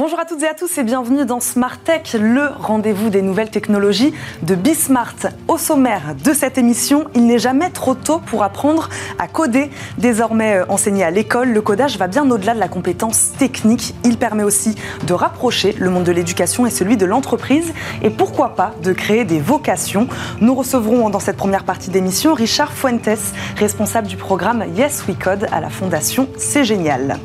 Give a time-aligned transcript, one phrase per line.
[0.00, 3.50] Bonjour à toutes et à tous et bienvenue dans Smart Tech, le rendez-vous des nouvelles
[3.50, 5.14] technologies de Bismart.
[5.46, 8.88] Au sommaire de cette émission, il n'est jamais trop tôt pour apprendre
[9.18, 9.70] à coder.
[9.98, 13.94] Désormais euh, enseigné à l'école, le codage va bien au-delà de la compétence technique.
[14.02, 14.74] Il permet aussi
[15.06, 19.26] de rapprocher le monde de l'éducation et celui de l'entreprise et pourquoi pas de créer
[19.26, 20.08] des vocations?
[20.40, 25.46] Nous recevrons dans cette première partie d'émission Richard Fuentes, responsable du programme Yes We Code
[25.52, 27.18] à la Fondation C'est Génial.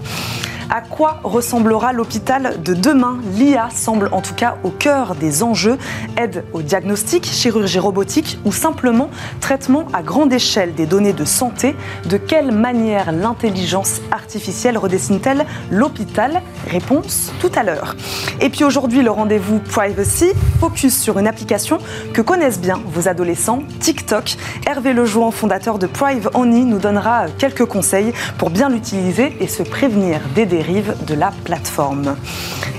[0.70, 3.20] À quoi ressemblera l'hôpital de demain?
[3.34, 5.78] L'IA semble en tout cas au cœur des enjeux.
[6.18, 9.10] Aide au diagnostic, chirurgie robotique ou simplement
[9.42, 11.76] traitement à grande échelle des données de santé?
[12.10, 16.42] De quelle manière l'intelligence artificielle redessine-t-elle l'hôpital?
[16.68, 17.96] Réponse tout à l'heure.
[18.42, 21.78] Et puis aujourd'hui, le rendez-vous Privacy, focus sur une application
[22.14, 24.36] que connaissent bien vos adolescents, TikTok.
[24.66, 29.62] Hervé Lejouan, fondateur de Prive Only, nous donnera quelques conseils pour bien l'utiliser et se
[29.62, 32.16] prévenir des de la plateforme.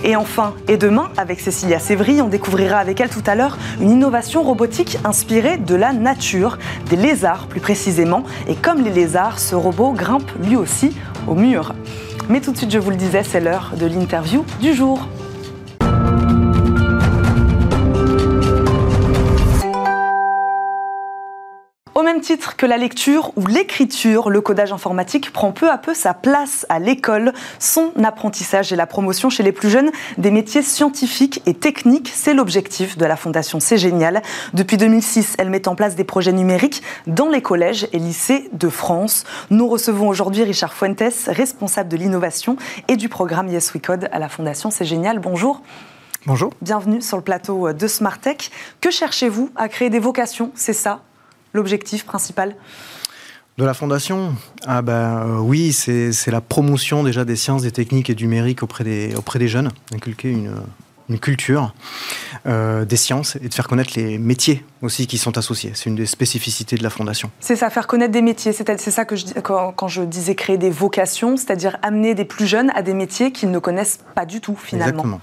[0.02, 3.90] Et enfin, et demain, avec Cécilia Sévry, on découvrira avec elle tout à l'heure une
[3.90, 8.22] innovation robotique inspirée de la nature, des lézards plus précisément.
[8.48, 11.74] Et comme les lézards, ce robot grimpe lui aussi au mur.
[12.30, 15.06] Mais tout de suite, je vous le disais, c'est l'heure de l'interview du jour.
[22.16, 26.14] Même titre que la lecture ou l'écriture, le codage informatique prend peu à peu sa
[26.14, 27.34] place à l'école.
[27.58, 32.32] Son apprentissage et la promotion chez les plus jeunes des métiers scientifiques et techniques, c'est
[32.32, 34.22] l'objectif de la Fondation C'est Génial.
[34.54, 38.70] Depuis 2006, elle met en place des projets numériques dans les collèges et lycées de
[38.70, 39.24] France.
[39.50, 42.56] Nous recevons aujourd'hui Richard Fuentes, responsable de l'innovation
[42.88, 45.18] et du programme Yes We Code à la Fondation C'est Génial.
[45.18, 45.60] Bonjour.
[46.24, 46.50] Bonjour.
[46.62, 48.50] Bienvenue sur le plateau de Smart Tech.
[48.80, 50.50] Que cherchez-vous à créer des vocations?
[50.54, 51.02] C'est ça?
[51.56, 52.54] L'objectif principal
[53.58, 54.34] de la fondation
[54.66, 58.62] ah ben, euh, Oui, c'est la promotion déjà des sciences, des techniques et du numérique
[58.62, 60.50] auprès des, auprès des jeunes, inculquer une,
[61.08, 61.74] une culture
[62.46, 65.72] euh, des sciences et de faire connaître les métiers aussi qui sont associés.
[65.74, 67.30] C'est une des spécificités de la fondation.
[67.40, 68.52] C'est ça, faire connaître des métiers.
[68.52, 72.46] C'est ça que je, quand, quand, je disais créer des vocations, c'est-à-dire amener des plus
[72.46, 75.02] jeunes à des métiers qu'ils ne connaissent pas du tout finalement.
[75.02, 75.20] Exactement.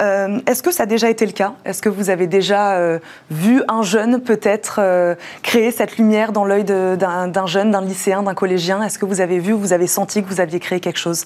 [0.00, 1.54] Euh, Est-ce que ça a déjà été le cas?
[1.64, 2.98] Est-ce que vous avez déjà euh,
[3.30, 8.34] vu un jeune peut-être euh, créer cette lumière dans l'œil d'un jeune, d'un lycéen, d'un
[8.34, 8.82] collégien?
[8.82, 11.24] Est-ce que vous avez vu ou vous avez senti que vous aviez créé quelque chose?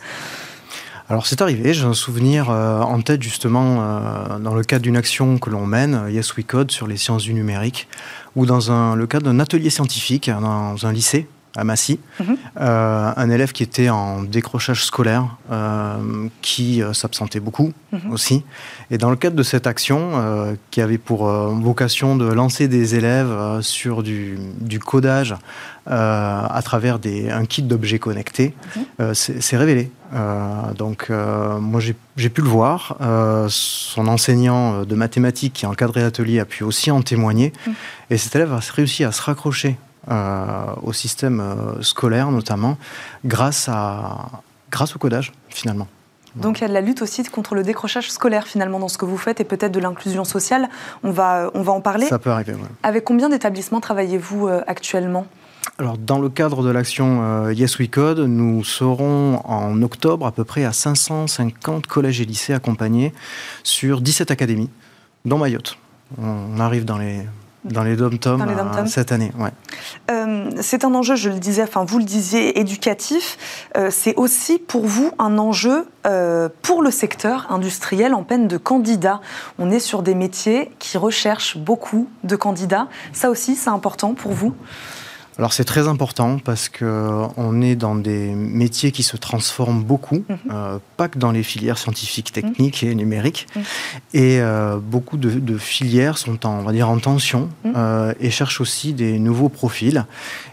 [1.11, 5.51] Alors c'est arrivé, j'ai un souvenir en tête justement dans le cadre d'une action que
[5.51, 7.89] l'on mène, Yes We Code, sur les sciences du numérique,
[8.37, 12.37] ou dans le cadre d'un atelier scientifique dans un lycée à Massy, mhm.
[12.61, 18.13] euh, un élève qui était en décrochage scolaire, euh, qui euh, s'absentait beaucoup mhm.
[18.13, 18.43] aussi.
[18.91, 23.61] Et dans le cadre de cette action, qui avait pour vocation de lancer des élèves
[23.61, 24.39] sur du,
[24.85, 25.35] codage
[25.87, 29.15] à travers des, un kit d'objets connectés, mhm.
[29.15, 29.91] c'est révélé.
[30.77, 31.81] donc moi
[32.17, 32.97] j'ai pu le voir.
[33.49, 37.53] son enseignant de mathématiques qui a encadré l'atelier a pu aussi en témoigner.
[38.11, 39.77] Et cet élève a réussi à se raccrocher
[40.09, 42.77] au système euh, scolaire notamment,
[43.25, 45.89] grâce, à, grâce au codage finalement.
[46.37, 48.99] Donc il y a de la lutte aussi contre le décrochage scolaire finalement dans ce
[48.99, 50.69] que vous faites et peut-être de l'inclusion sociale.
[51.05, 52.07] On va, on va en parler.
[52.07, 52.67] Ça peut arriver, oui.
[52.83, 55.27] Avec combien d'établissements travaillez-vous euh, actuellement?
[55.79, 60.45] Alors, dans le cadre de l'action Yes We Code, nous serons en octobre à peu
[60.45, 63.13] près à 550 collèges et lycées accompagnés
[63.65, 64.71] sur 17 académies,
[65.25, 65.79] dont Mayotte.
[66.19, 67.23] On arrive dans les
[67.65, 69.33] dans les dom-toms euh, cette année.
[69.39, 69.51] Ouais.
[70.11, 73.69] Euh, c'est un enjeu, je le disais, enfin vous le disiez, éducatif.
[73.77, 75.87] Euh, c'est aussi pour vous un enjeu
[76.61, 79.23] pour le secteur industriel en peine de candidats.
[79.59, 82.89] On est sur des métiers qui recherchent beaucoup de candidats.
[83.15, 84.55] Ça aussi, c'est important pour vous?
[85.37, 90.39] Alors c'est très important parce qu'on est dans des métiers qui se transforment beaucoup, mhm.
[90.53, 93.49] euh, pas que dans les filières scientifiques, techniques et numériques.
[93.57, 93.63] Mhm.
[94.15, 97.73] Et euh, beaucoup de, filières sont en, on va dire, en tension mhm.
[97.77, 100.05] euh, et cherchent aussi des nouveaux profils.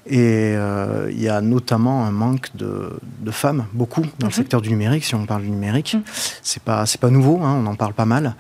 [0.08, 5.06] Et il y a notamment un manque de, femmes, beaucoup, dans le secteur du numérique,
[5.06, 5.96] si on parle du numérique.
[6.42, 8.36] C'est pas, c'est pas nouveau, hein, on en parle pas mal.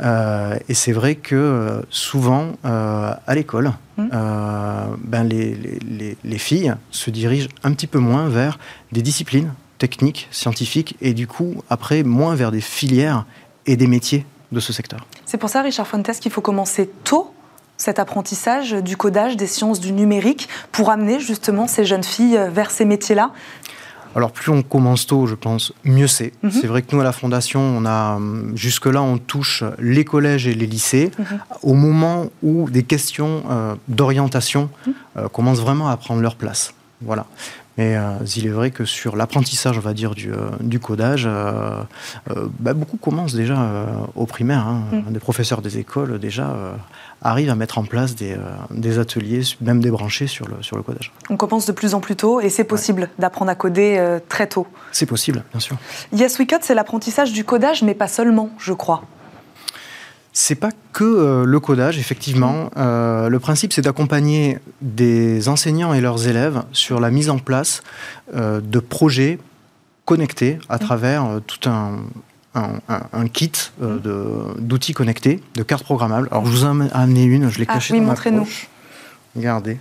[0.00, 3.72] et c'est vrai que souvent, à l'école,
[4.12, 8.58] euh, ben les, les, les, filles se dirigent un petit peu moins vers
[8.92, 13.24] des disciplines techniques, scientifiques, et du coup, après, moins vers des filières
[13.66, 15.06] et des métiers de ce secteur.
[15.24, 17.32] C'est pour ça, Richard Fuentes, qu'il faut commencer tôt
[17.76, 22.70] cet apprentissage du codage, des sciences du numérique, pour amener justement ces jeunes filles vers
[22.70, 23.32] ces métiers-là
[24.14, 26.32] alors plus on commence tôt, je pense, mieux c'est.
[26.42, 26.50] Mhm.
[26.50, 28.18] C'est vrai que nous à la Fondation, on a
[28.54, 31.40] jusque-là on touche les collèges et les lycées mhm.
[31.62, 34.92] au moment où des questions euh, d'orientation mhm.
[35.16, 36.74] euh, commencent vraiment à prendre leur place.
[37.02, 37.26] Voilà.
[37.78, 37.96] Mais
[38.36, 40.30] il est vrai que sur l'apprentissage, on va dire, du,
[40.60, 41.26] du codage,
[42.58, 43.86] bah, beaucoup commencent déjà
[44.16, 44.66] au primaire.
[44.66, 44.82] Hein.
[45.08, 46.54] Des professeurs des écoles, déjà,
[47.22, 48.36] arrivent à mettre en place des,
[48.70, 51.12] des, ateliers, même débranchés sur le, sur le codage.
[51.28, 54.66] On commence de plus en plus tôt et c'est possible d'apprendre à coder très tôt.
[54.92, 55.76] C'est possible, bien sûr.
[56.12, 59.02] Yes We Code, c'est l'apprentissage du codage, mais pas seulement, je crois.
[60.32, 62.70] C'est pas que euh, le codage, effectivement.
[62.76, 67.82] Euh, le principe, c'est d'accompagner des enseignants et leurs élèves sur la mise en place
[68.34, 69.38] euh, de projets
[70.04, 71.98] connectés à travers tout un,
[73.32, 73.52] kit
[74.58, 76.28] d'outils connectés, de cartes programmables.
[76.30, 78.68] Alors, je vous en ai amené une, je l'ai ah, cachée oui, dans ma poche.
[79.36, 79.78] Regardez.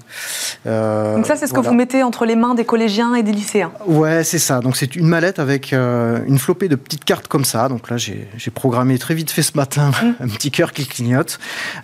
[0.67, 3.31] Euh, Donc ça, c'est ce que vous mettez entre les mains des collégiens et des
[3.31, 4.59] lycéens Ouais, c'est ça.
[4.59, 7.67] Donc c'est une mallette avec euh, une flopée de petites cartes comme ça.
[7.67, 10.13] Donc là, j'ai programmé très vite fait ce matin mmh.
[10.23, 11.39] un petit cœur qui clignote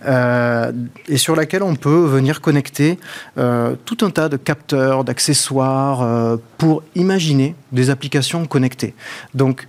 [0.05, 0.71] euh,
[1.07, 2.99] et sur laquelle on peut venir connecter
[3.35, 8.93] tout un tas de capteurs, d'accessoires pour imaginer des applications connectées.
[9.33, 9.67] Donc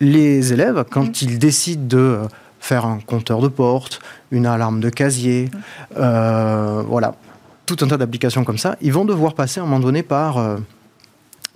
[0.00, 1.24] les élèves, quand mmh.
[1.24, 2.18] ils décident de
[2.60, 4.00] faire un compteur de porte,
[4.30, 5.50] une alarme de casier,
[5.96, 6.80] mmh.
[6.88, 7.14] voilà,
[7.66, 10.38] tout un tas d'applications comme ça, ils vont devoir passer à un moment donné par,
[10.38, 10.56] euh,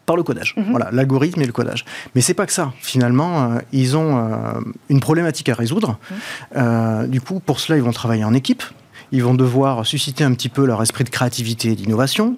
[0.07, 0.55] par le codage.
[0.57, 0.71] Mhm.
[0.71, 1.85] Voilà, l'algorithme et le codage.
[2.15, 2.73] Mais c'est pas que ça.
[2.81, 5.99] Finalement, euh, ils ont euh, une problématique à résoudre.
[6.55, 7.09] Mhm.
[7.09, 8.63] du coup, pour cela, ils vont travailler en équipe.
[9.11, 12.37] Ils vont devoir susciter un petit peu leur esprit de créativité et d'innovation.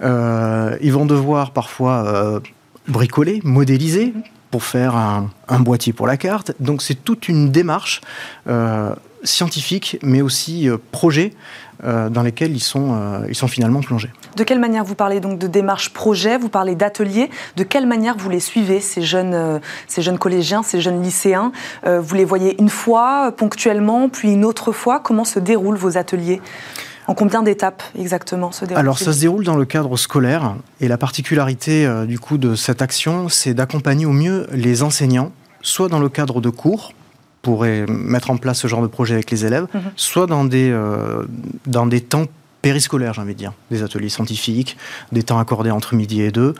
[0.00, 2.40] ils vont devoir parfois
[2.88, 4.12] bricoler, modéliser.
[4.50, 5.30] Pour faire un,
[5.60, 6.52] boîtier pour la carte.
[6.60, 8.00] Donc c'est toute une démarche
[9.24, 11.32] scientifique, mais aussi projet
[11.84, 14.10] euh, dans lesquels ils sont, euh, finalement plongés.
[14.34, 18.16] De quelle manière vous parlez donc de démarche projet, vous parlez d'ateliers, de quelle manière
[18.16, 18.80] vous les suivez,
[19.14, 21.52] euh, ces jeunes collégiens, ces jeunes lycéens?
[21.86, 24.98] Vous les voyez une fois, ponctuellement, puis une autre fois?
[24.98, 26.40] Comment se déroulent vos ateliers?
[27.08, 30.86] En combien d'étapes exactement se déroule Alors ça se déroule dans le cadre scolaire et
[30.86, 35.32] la particularité du coup de cette action, c'est d'accompagner au mieux les enseignants,
[35.62, 36.92] soit dans le cadre de cours,
[37.42, 39.80] pourrait mettre en place ce genre de projet avec les élèves, mhm.
[39.96, 41.24] soit dans des, euh,
[41.66, 42.26] dans des temps
[42.60, 44.76] périscolaires, j'ai envie de dire, des ateliers scientifiques,
[45.12, 46.54] des temps accordés entre midi et deux,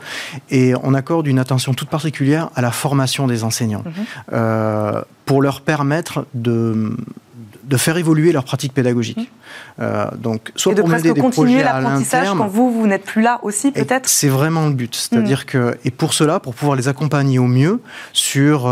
[0.49, 3.93] et on accorde une attention toute particulière à la formation des enseignants, mhm.
[4.33, 6.95] euh, pour leur permettre de,
[7.69, 9.17] de faire évoluer leur pratique pédagogique.
[9.17, 9.25] Mhm.
[9.79, 13.39] Euh, donc, soit et de pour des continuer l'apprentissage quand vous, vous n'êtes plus là
[13.43, 14.95] aussi, peut-être C'est vraiment le but.
[14.95, 17.81] C'est-à-dire que, et pour cela, pour pouvoir les accompagner au mieux
[18.11, 18.67] sur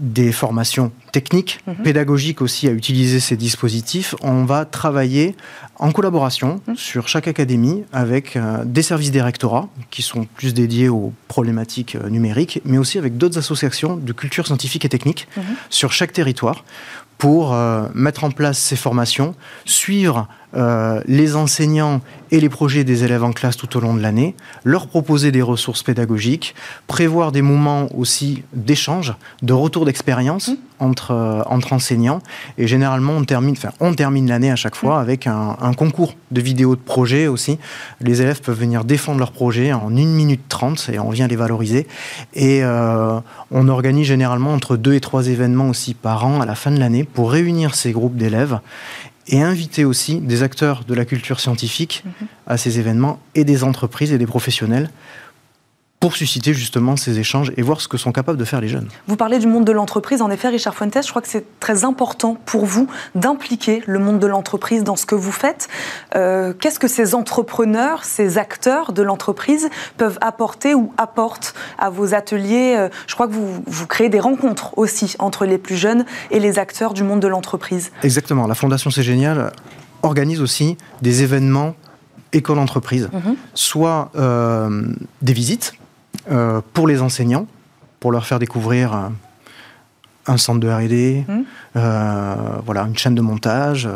[0.00, 1.74] des formations techniques, mhm.
[1.76, 4.14] pédagogiques aussi à utiliser ces dispositifs.
[4.22, 5.36] On va travailler
[5.78, 10.88] en collaboration sur chaque académie avec euh, des services des rectorats qui sont plus dédiés
[10.88, 15.28] aux problématiques euh, numériques, mais aussi avec d'autres associations de culture scientifique et technique
[15.68, 16.64] sur chaque territoire
[17.20, 19.34] pour euh, mettre en place ces formations,
[19.66, 22.00] suivre euh, les enseignants
[22.32, 25.42] et les projets des élèves en classe tout au long de l'année, leur proposer des
[25.42, 26.54] ressources pédagogiques,
[26.86, 30.54] prévoir des moments aussi d'échange, de retour d'expérience mmh.
[30.80, 32.20] entre, euh, entre enseignants.
[32.58, 35.02] Et généralement, on termine, enfin, on termine l'année à chaque fois mmh.
[35.02, 37.58] avec un, concours de vidéos de projets aussi.
[38.00, 41.36] Les élèves peuvent venir défendre leur projet en 1 minute 30 et on vient les
[41.36, 41.86] valoriser.
[42.34, 43.20] Et euh,
[43.50, 46.78] on organise généralement entre deux et trois événements aussi par an à la fin de
[46.78, 48.60] l'année pour réunir ces groupes d'élèves
[49.28, 52.26] et inviter aussi des acteurs de la culture scientifique mhm.
[52.46, 54.90] à ces événements et des entreprises et des professionnels
[56.00, 58.88] pour susciter justement ces échanges et voir ce que sont capables de faire les jeunes.
[59.06, 60.22] Vous parlez du monde de l'entreprise.
[60.22, 64.18] En effet, Richard Fuentes, je crois que c'est très important pour vous d'impliquer le monde
[64.18, 65.68] de l'entreprise dans ce que vous faites.
[66.16, 72.14] Euh, qu'est-ce que ces entrepreneurs, ces acteurs de l'entreprise peuvent apporter ou apportent à vos
[72.14, 72.76] ateliers?
[72.78, 76.40] Euh, Je crois que vous, vous créez des rencontres aussi entre les plus jeunes et
[76.40, 77.92] les acteurs du monde de l'entreprise.
[78.02, 78.46] Exactement.
[78.46, 79.52] La Fondation C'est Génial
[80.02, 81.74] organise aussi des événements
[82.32, 83.34] école-entreprise, mhm.
[83.54, 84.86] soit euh,
[85.20, 85.74] des visites
[86.30, 87.46] euh, pour les enseignants,
[87.98, 89.08] pour leur faire découvrir euh,
[90.28, 91.32] un centre de R&D, mmh.
[91.74, 92.34] euh,
[92.64, 93.88] voilà, une chaîne de montage.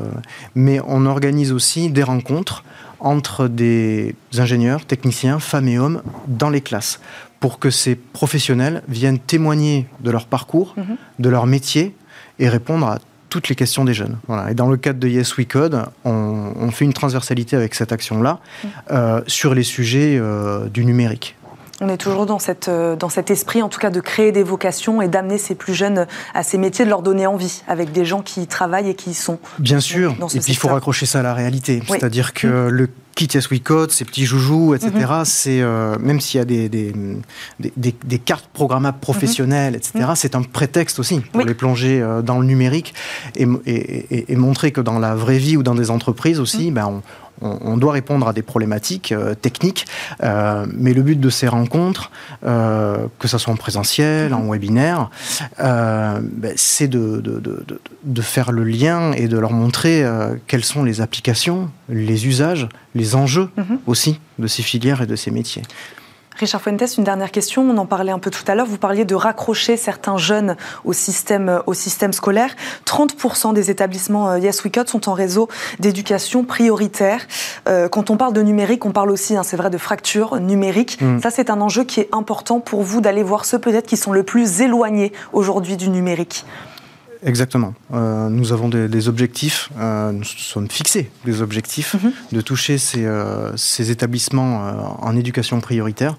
[0.56, 2.64] mais on organise aussi des rencontres
[2.98, 7.00] entre des ingénieurs, techniciens, femmes et hommes dans les classes
[7.38, 10.82] pour que ces professionnels viennent témoigner de leur parcours, mmh.
[11.20, 11.94] de leur métier
[12.40, 12.98] et répondre à
[13.28, 14.18] toutes les questions des jeunes.
[14.26, 14.50] Voilà.
[14.50, 18.40] Et dans le cadre de Yes We Code, on, fait une transversalité avec cette action-là
[18.64, 18.98] mmh.
[19.26, 20.20] sur les sujets
[20.72, 21.36] du numérique.
[21.84, 24.42] On est toujours dans, cette, euh, dans cet esprit, en tout cas, de créer des
[24.42, 28.06] vocations et d'amener ces plus jeunes à ces métiers, de leur donner envie, avec des
[28.06, 29.38] gens qui y travaillent et qui y sont.
[29.58, 31.82] Bien sûr, et puis il faut raccrocher ça à la réalité.
[31.86, 32.68] C'est-à-dire que mm.
[32.68, 35.24] le Kit Yes We Code, ces petits joujoux, etc., mm-hmm.
[35.24, 36.92] c'est, euh, même s'il y a des, des,
[37.60, 40.16] des, cartes programmables professionnelles, etc., mm-hmm.
[40.16, 42.94] c'est un prétexte aussi pour les plonger euh, dans le numérique
[43.36, 43.46] et,
[44.32, 46.74] et, montrer que dans la vraie vie ou dans des entreprises aussi, mm.
[46.74, 47.02] ben, on,
[47.40, 49.86] on, doit répondre à des problématiques techniques,
[50.20, 52.10] mais le but de ces rencontres,
[52.42, 55.10] que ce soit en présentiel, en webinaire,
[55.58, 57.22] ben, c'est de,
[58.04, 60.04] de, faire le lien et de leur montrer
[60.46, 63.78] quelles sont les applications, les usages, les enjeux mhm.
[63.86, 65.62] aussi de ces filières et de ces métiers.
[66.36, 67.62] Richard Fuentes, une dernière question.
[67.62, 68.66] On en parlait un peu tout à l'heure.
[68.66, 72.56] Vous parliez de raccrocher certains jeunes au système, au système scolaire.
[72.86, 75.48] 30% des établissements euh, Yes We Code sont en réseau
[75.78, 77.20] d'éducation prioritaire.
[77.68, 81.00] Euh, quand on parle de numérique, on parle aussi, hein, c'est vrai, de fracture numérique.
[81.00, 81.20] Mm.
[81.20, 84.12] Ça, c'est un enjeu qui est important pour vous d'aller voir ceux peut-être qui sont
[84.12, 86.44] le plus éloignés aujourd'hui du numérique.
[87.24, 87.72] Exactement.
[87.92, 92.12] Euh, nous avons des, objectifs, euh, nous sommes fixés des objectifs mhm.
[92.32, 96.16] de toucher ces, euh, ces établissements en éducation prioritaire,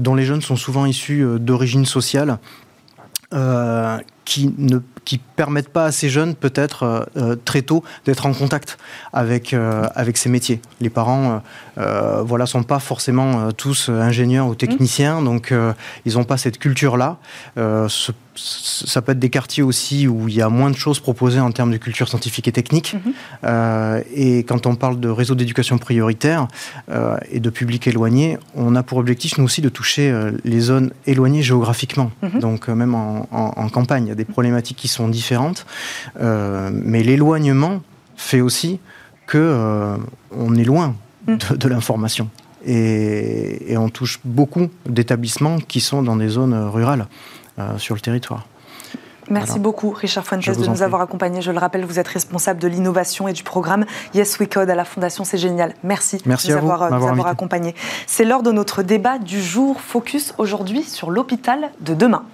[0.00, 2.38] dont les jeunes sont souvent issus d'origine sociale
[4.24, 7.08] qui ne qui permettent pas à ces jeunes peut-être
[7.44, 8.78] très tôt d'être en contact
[9.12, 9.54] avec
[9.94, 10.60] avec ces métiers.
[10.80, 11.42] Les parents
[11.78, 15.24] euh, voilà sont pas forcément tous ingénieurs ou techniciens, mhm.
[15.24, 15.54] donc
[16.04, 17.18] ils n'ont pas cette culture là
[18.36, 21.52] ça peut être des quartiers aussi où il y a moins de choses proposées en
[21.52, 22.96] termes de culture scientifique et technique.
[23.44, 26.48] Euh, et quand on parle de réseau d'éducation prioritaire
[26.90, 30.60] euh, et de public éloigné, on a pour objectif, nous aussi, de toucher euh, les
[30.60, 32.10] zones éloignées géographiquement.
[32.22, 32.40] Mhm.
[32.40, 35.66] Donc, même en, campagne, il y a des problématiques qui sont différentes.
[36.20, 37.80] mais l'éloignement
[38.16, 38.80] fait aussi
[39.26, 39.96] que
[40.36, 40.94] on est loin
[41.26, 41.38] mhm.
[41.56, 42.28] de, l'information.
[42.66, 47.06] Et, et on touche beaucoup d'établissements qui sont dans des zones rurales.
[47.60, 48.48] Euh, sur le territoire.
[49.30, 51.40] Merci beaucoup, Richard Fuentes, de nous avoir accompagnés.
[51.40, 54.74] Je le rappelle, vous êtes responsable de l'innovation et du programme Yes We Code à
[54.74, 55.74] la Fondation C'est Génial.
[55.84, 57.76] Merci, Merci de nous avoir, avoir accompagnés.
[58.08, 59.80] C'est l'heure de notre débat du jour.
[59.80, 62.24] Focus aujourd'hui sur l'hôpital de demain.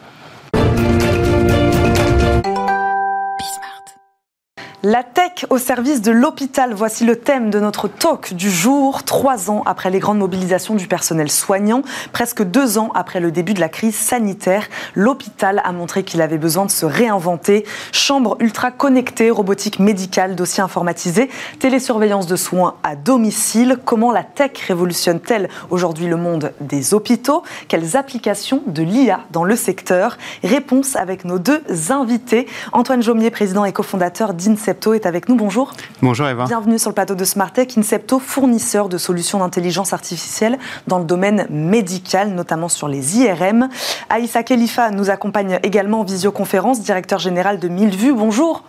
[4.83, 9.03] La tech au service de l'hôpital, voici le thème de notre talk du jour.
[9.03, 11.83] Trois ans après les grandes mobilisations du personnel soignant,
[12.15, 16.39] presque deux ans après le début de la crise sanitaire, l'hôpital a montré qu'il avait
[16.39, 17.67] besoin de se réinventer.
[17.93, 23.77] Chambre ultra connectée, robotique médicale, dossier informatisé, télésurveillance de soins à domicile.
[23.85, 27.43] Comment la tech révolutionne-t-elle aujourd'hui le monde des hôpitaux?
[27.69, 30.17] Quelles applications de l'IA dans le secteur?
[30.43, 32.47] Réponse avec nos deux invités.
[32.73, 35.35] Antoine Jaumier, président et cofondateur d'INSEE Incepto est avec nous.
[35.35, 35.73] Bonjour.
[36.01, 36.45] Bonjour Eva.
[36.45, 37.77] Bienvenue sur le plateau de Smartech.
[37.77, 43.69] Incepto, fournisseur de solutions d'intelligence artificielle dans le domaine médical, notamment sur les IRM.
[44.11, 48.13] Aïssa Khalifa nous accompagne également en visioconférence, directeur général de Vues.
[48.13, 48.63] Bonjour.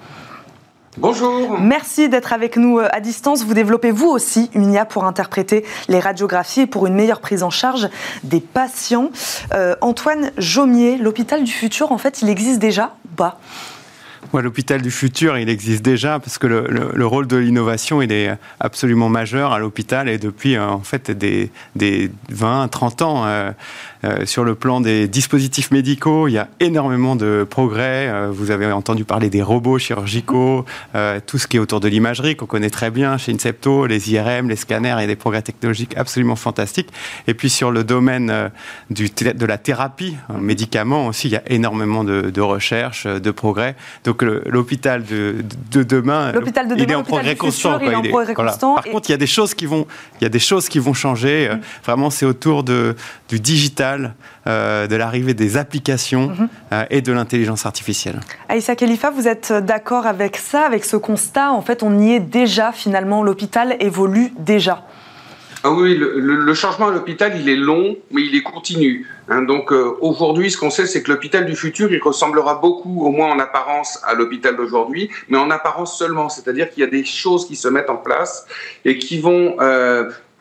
[0.98, 1.60] Bonjour.
[1.60, 3.46] Merci d'être avec nous euh, à distance.
[3.46, 7.44] Vous développez vous aussi une IA pour interpréter les radiographies et pour une meilleure prise
[7.44, 7.90] en charge
[8.24, 9.12] des patients.
[9.54, 13.40] Euh, Antoine Jaumier, l'hôpital du futur, en fait, il existe déjà ou pas?
[14.40, 19.52] L'hôpital du futur, il existe déjà parce que le, rôle de l'innovation, est absolument majeur
[19.52, 23.26] à l'hôpital et depuis euh, en fait des, des 20, 30 ans.
[24.04, 28.08] Euh, sur le plan des dispositifs médicaux, il y a énormément de progrès.
[28.08, 30.66] Euh, vous avez entendu parler des robots chirurgicaux,
[30.96, 34.12] euh, tout ce qui est autour de l'imagerie qu'on connaît très bien chez Incepto, les
[34.12, 36.90] IRM, les scanners et des progrès technologiques absolument fantastiques.
[37.28, 38.52] Et puis sur le domaine
[38.90, 43.76] du, de la thérapie, médicaments aussi, il y a énormément de, de recherches, de progrès.
[44.04, 45.36] Donc l'hôpital de,
[45.72, 46.32] de, demain,
[46.78, 47.80] il est en progrès constant.
[48.76, 49.86] Par contre, il y a des choses qui vont,
[50.20, 51.50] il y a des choses qui vont changer.
[51.52, 51.60] Mm.
[51.84, 52.96] Vraiment, c'est autour de,
[53.30, 53.91] du digital
[54.48, 56.50] euh, de l'arrivée des applications mhm.
[56.74, 58.20] euh, et de l'intelligence artificielle.
[58.50, 61.52] Aïssa Khalifa, vous êtes d'accord avec ça, avec ce constat?
[61.52, 64.84] En fait, on y est déjà finalement, l'hôpital évolue déjà.
[65.64, 69.08] Ah oui, le, changement à l'hôpital, il est long, mais il est continu.
[69.30, 69.44] Hein.
[69.44, 73.12] donc euh, aujourd'hui, ce qu'on sait, c'est que l'hôpital du futur, il ressemblera beaucoup, au
[73.12, 76.30] moins en apparence, à l'hôpital d'aujourd'hui, mais en apparence seulement.
[76.30, 78.48] C'est-à-dire qu'il y a des choses qui se mettent en place
[78.86, 79.56] et qui vont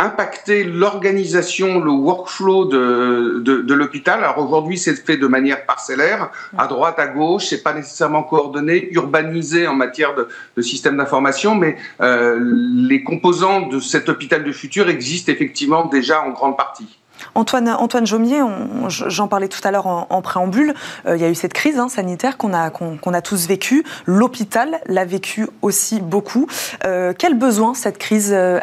[0.00, 4.20] impacter l'organisation, le workflow de, de, l'hôpital.
[4.20, 8.88] Alors aujourd'hui, c'est fait de manière parcellaire, à droite, à gauche, c'est pas nécessairement coordonné,
[8.92, 14.54] urbanisé en matière de, de système d'information, mais euh, les composants de cet hôpital du
[14.54, 16.99] futur existent effectivement déjà en grande partie.
[17.34, 18.40] Antoine, Antoine Jaumier,
[18.88, 20.74] j'en parlais tout à l'heure en, préambule,
[21.06, 23.84] euh, il y a eu cette crise hein, sanitaire qu'on a, qu'on a tous vécue.
[24.06, 26.46] L'hôpital l'a vécu aussi beaucoup.
[26.84, 28.58] Euh, quel besoin cette crise euh,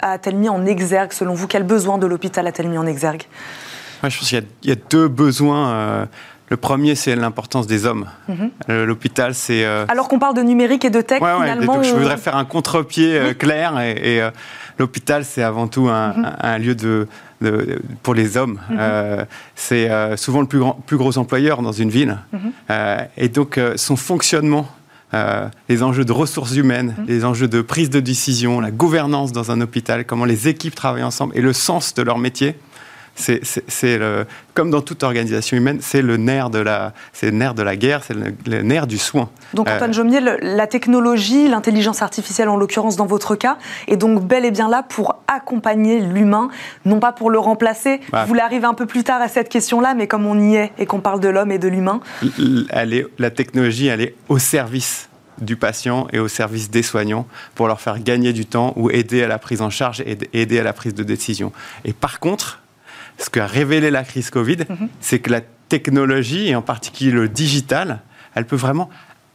[0.00, 1.46] a-t-elle mis en exergue, selon vous?
[1.46, 3.22] Quel besoin de l'hôpital a-t-elle mis en exergue?
[4.02, 6.06] Je pense qu'il y, a deux besoins.
[6.50, 8.06] Le premier, c'est l'importance des hommes.
[8.28, 8.84] Mhm.
[8.84, 9.64] L'hôpital, c'est.
[9.64, 11.82] Alors qu'on parle de numérique et de tech, finalement.
[11.82, 13.80] je voudrais faire un contre-pied clair.
[13.80, 14.20] Et,
[14.78, 16.62] l'hôpital, c'est avant tout un mhm.
[16.62, 17.08] lieu de,
[18.02, 18.60] pour les hommes.
[18.70, 18.76] Mhm.
[18.78, 22.18] Euh, c'est euh, souvent le plus, grand, plus gros employeur dans une ville.
[22.32, 22.40] Mhm.
[22.70, 24.68] Euh, et donc, son fonctionnement
[25.70, 27.04] les enjeux de ressources humaines, mmh.
[27.06, 31.02] les enjeux de prise de décision, la gouvernance dans un hôpital, comment les équipes travaillent
[31.02, 32.56] ensemble et le sens de leur métier
[33.18, 34.00] c'est
[34.54, 38.02] comme dans toute organisation humaine, c'est le nerf de la, c'est nerf de la guerre,
[38.04, 39.28] c'est le, nerf du soin.
[39.54, 44.24] Donc Antoine euh, Jomier, la technologie, l'intelligence artificielle en l'occurrence dans votre cas, est donc
[44.24, 46.48] bel et bien là pour accompagner l'humain,
[46.84, 48.00] non pas pour le remplacer.
[48.12, 50.72] Vous Vous l'arrivez un peu plus tard à cette question-là, mais comme on y est
[50.78, 52.00] et qu'on parle de l'homme et de l'humain,
[53.18, 55.08] la technologie, elle est au service
[55.40, 59.22] du patient et au service des soignants pour leur faire gagner du temps ou aider
[59.22, 61.52] à la prise en charge et aider à la prise de décision.
[61.84, 62.60] Et par contre,
[63.18, 64.88] ce qu'a révélé la crise Covid, mhm.
[65.00, 68.00] c'est que la technologie, et en particulier le digital,
[68.34, 68.88] elle peut vraiment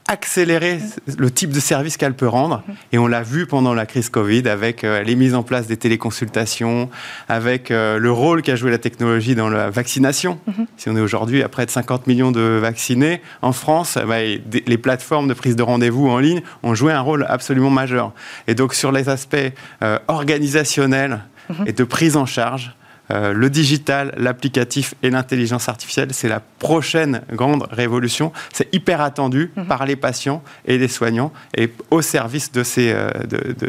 [0.07, 0.79] accélérer
[1.17, 2.63] le type de service qu'elle peut rendre.
[2.67, 2.75] Mhm.
[2.91, 5.77] Et on l'a vu pendant la crise Covid avec euh, les mises en place des
[5.77, 6.89] téléconsultations,
[7.29, 10.39] avec euh, le rôle qu'a joué la technologie dans la vaccination.
[10.47, 10.65] Mhm.
[10.77, 14.77] Si on est aujourd'hui à près de 50 millions de vaccinés en France, bah, les
[14.77, 18.11] plateformes de prise de rendez-vous en ligne ont joué un rôle absolument majeur.
[18.47, 19.37] Et donc sur les aspects
[19.81, 21.21] euh, organisationnels
[21.65, 22.73] et de prise en charge,
[23.11, 28.31] euh, le digital, l'applicatif et l'intelligence artificielle, c'est la prochaine grande révolution.
[28.53, 29.65] C'est hyper attendu mhm.
[29.65, 33.09] par les patients et les soignants et au service de ces, euh,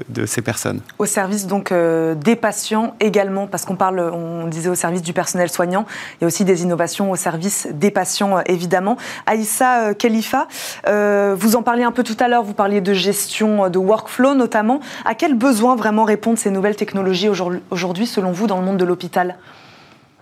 [0.09, 0.81] de, ces personnes.
[0.99, 5.13] Au service donc euh, des patients également, parce qu'on parle, on disait au service du
[5.13, 8.97] personnel soignant, il y a aussi des innovations au service des patients évidemment.
[9.27, 10.47] Aïssa Khalifa,
[10.87, 14.81] vous en parliez un peu tout à l'heure, vous parliez de gestion de workflow notamment.
[15.05, 17.29] À quels besoins vraiment répondent ces nouvelles technologies
[17.71, 19.24] aujourd'hui selon vous dans le monde de l'hôpital?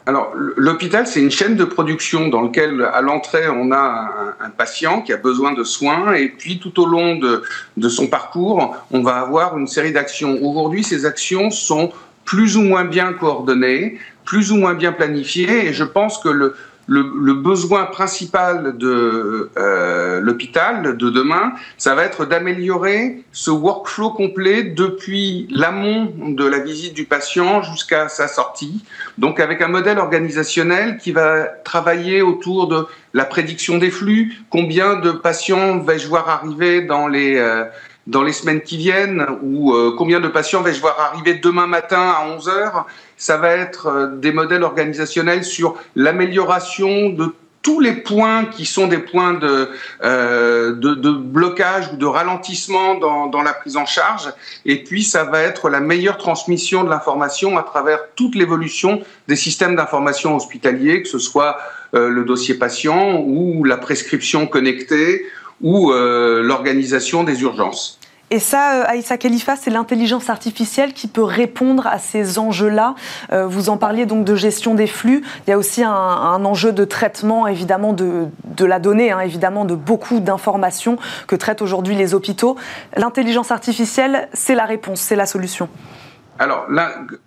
[0.04, 5.00] Alors, l'hôpital, c'est une chaîne de production dans laquelle, à l'entrée, on a un, patient
[5.00, 7.44] qui a besoin de soins, et puis tout au long de,
[7.76, 10.40] de son parcours, on va avoir une série d'actions.
[10.42, 11.92] Aujourd'hui, ces actions sont
[12.25, 16.56] plus ou moins bien coordonnées, plus ou moins bien planifiées, et je pense que le,
[16.86, 24.64] le, besoin principal de euh, l'hôpital de demain, ça va être d'améliorer ce workflow complet
[24.64, 28.84] depuis l'amont de la visite du patient jusqu'à sa sortie.
[29.18, 34.96] Donc avec un modèle organisationnel qui va travailler autour de la prédiction des flux, combien
[34.96, 37.37] de patients vais-je voir arriver dans les...
[37.37, 37.64] Euh,
[38.06, 42.00] dans les semaines qui viennent ou euh, combien de patients vais-je voir arriver demain matin
[42.00, 42.86] à 11 heures?
[43.16, 48.88] Ça va être euh, des modèles organisationnels sur l'amélioration de tous les points qui sont
[48.88, 49.70] des points de,
[50.02, 54.32] euh, de, blocage ou de ralentissement dans, dans, la prise en charge.
[54.66, 59.36] Et puis, ça va être la meilleure transmission de l'information à travers toute l'évolution des
[59.36, 61.56] systèmes d'information hospitaliers, que ce soit
[61.94, 65.24] euh, le dossier patient ou la prescription connectée
[65.60, 67.98] ou l'organisation des urgences.
[68.32, 72.94] Et ça, euh, Aïssa Khalifa, c'est l'intelligence artificielle qui peut répondre à ces enjeux-là.
[73.30, 75.22] Euh, vous en parliez donc de gestion des flux.
[75.46, 78.30] Il y a aussi un, enjeu de traitement, évidemment, de,
[78.64, 82.56] la donnée, hein, évidemment, de beaucoup d'informations que traitent aujourd'hui les hôpitaux.
[82.96, 85.68] L'intelligence artificielle, c'est la réponse, c'est la solution.
[86.38, 86.66] Alors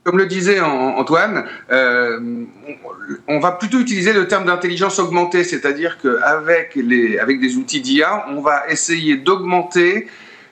[0.04, 2.20] comme le disait Antoine, euh,
[3.28, 6.78] on va plutôt utiliser le terme d'intelligence augmentée, c'est-à-dire qu'avec
[7.22, 10.08] avec des outils d'IA, on va essayer d'augmenter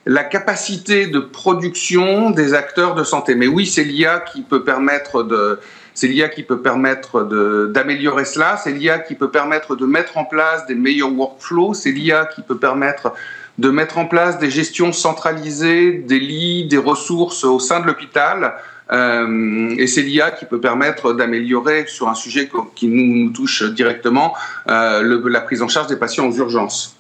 [0.06, 3.36] la capacité de production des acteurs de santé.
[3.36, 5.60] Mais oui, c'est l'IA qui peut permettre de
[5.96, 7.24] c'est l'IA qui peut permettre
[7.72, 11.92] d'améliorer cela, c'est l'IA qui peut permettre de mettre en place des meilleurs workflows, c'est
[11.92, 13.14] l'IA qui peut permettre
[13.58, 18.56] de mettre en place des gestions centralisées des lits, des ressources au sein de l'hôpital.
[18.92, 24.34] Euh, et c'est l'IA qui peut permettre d'améliorer sur un sujet qui nous, touche directement
[24.70, 26.98] euh, la prise en charge des patients aux urgences.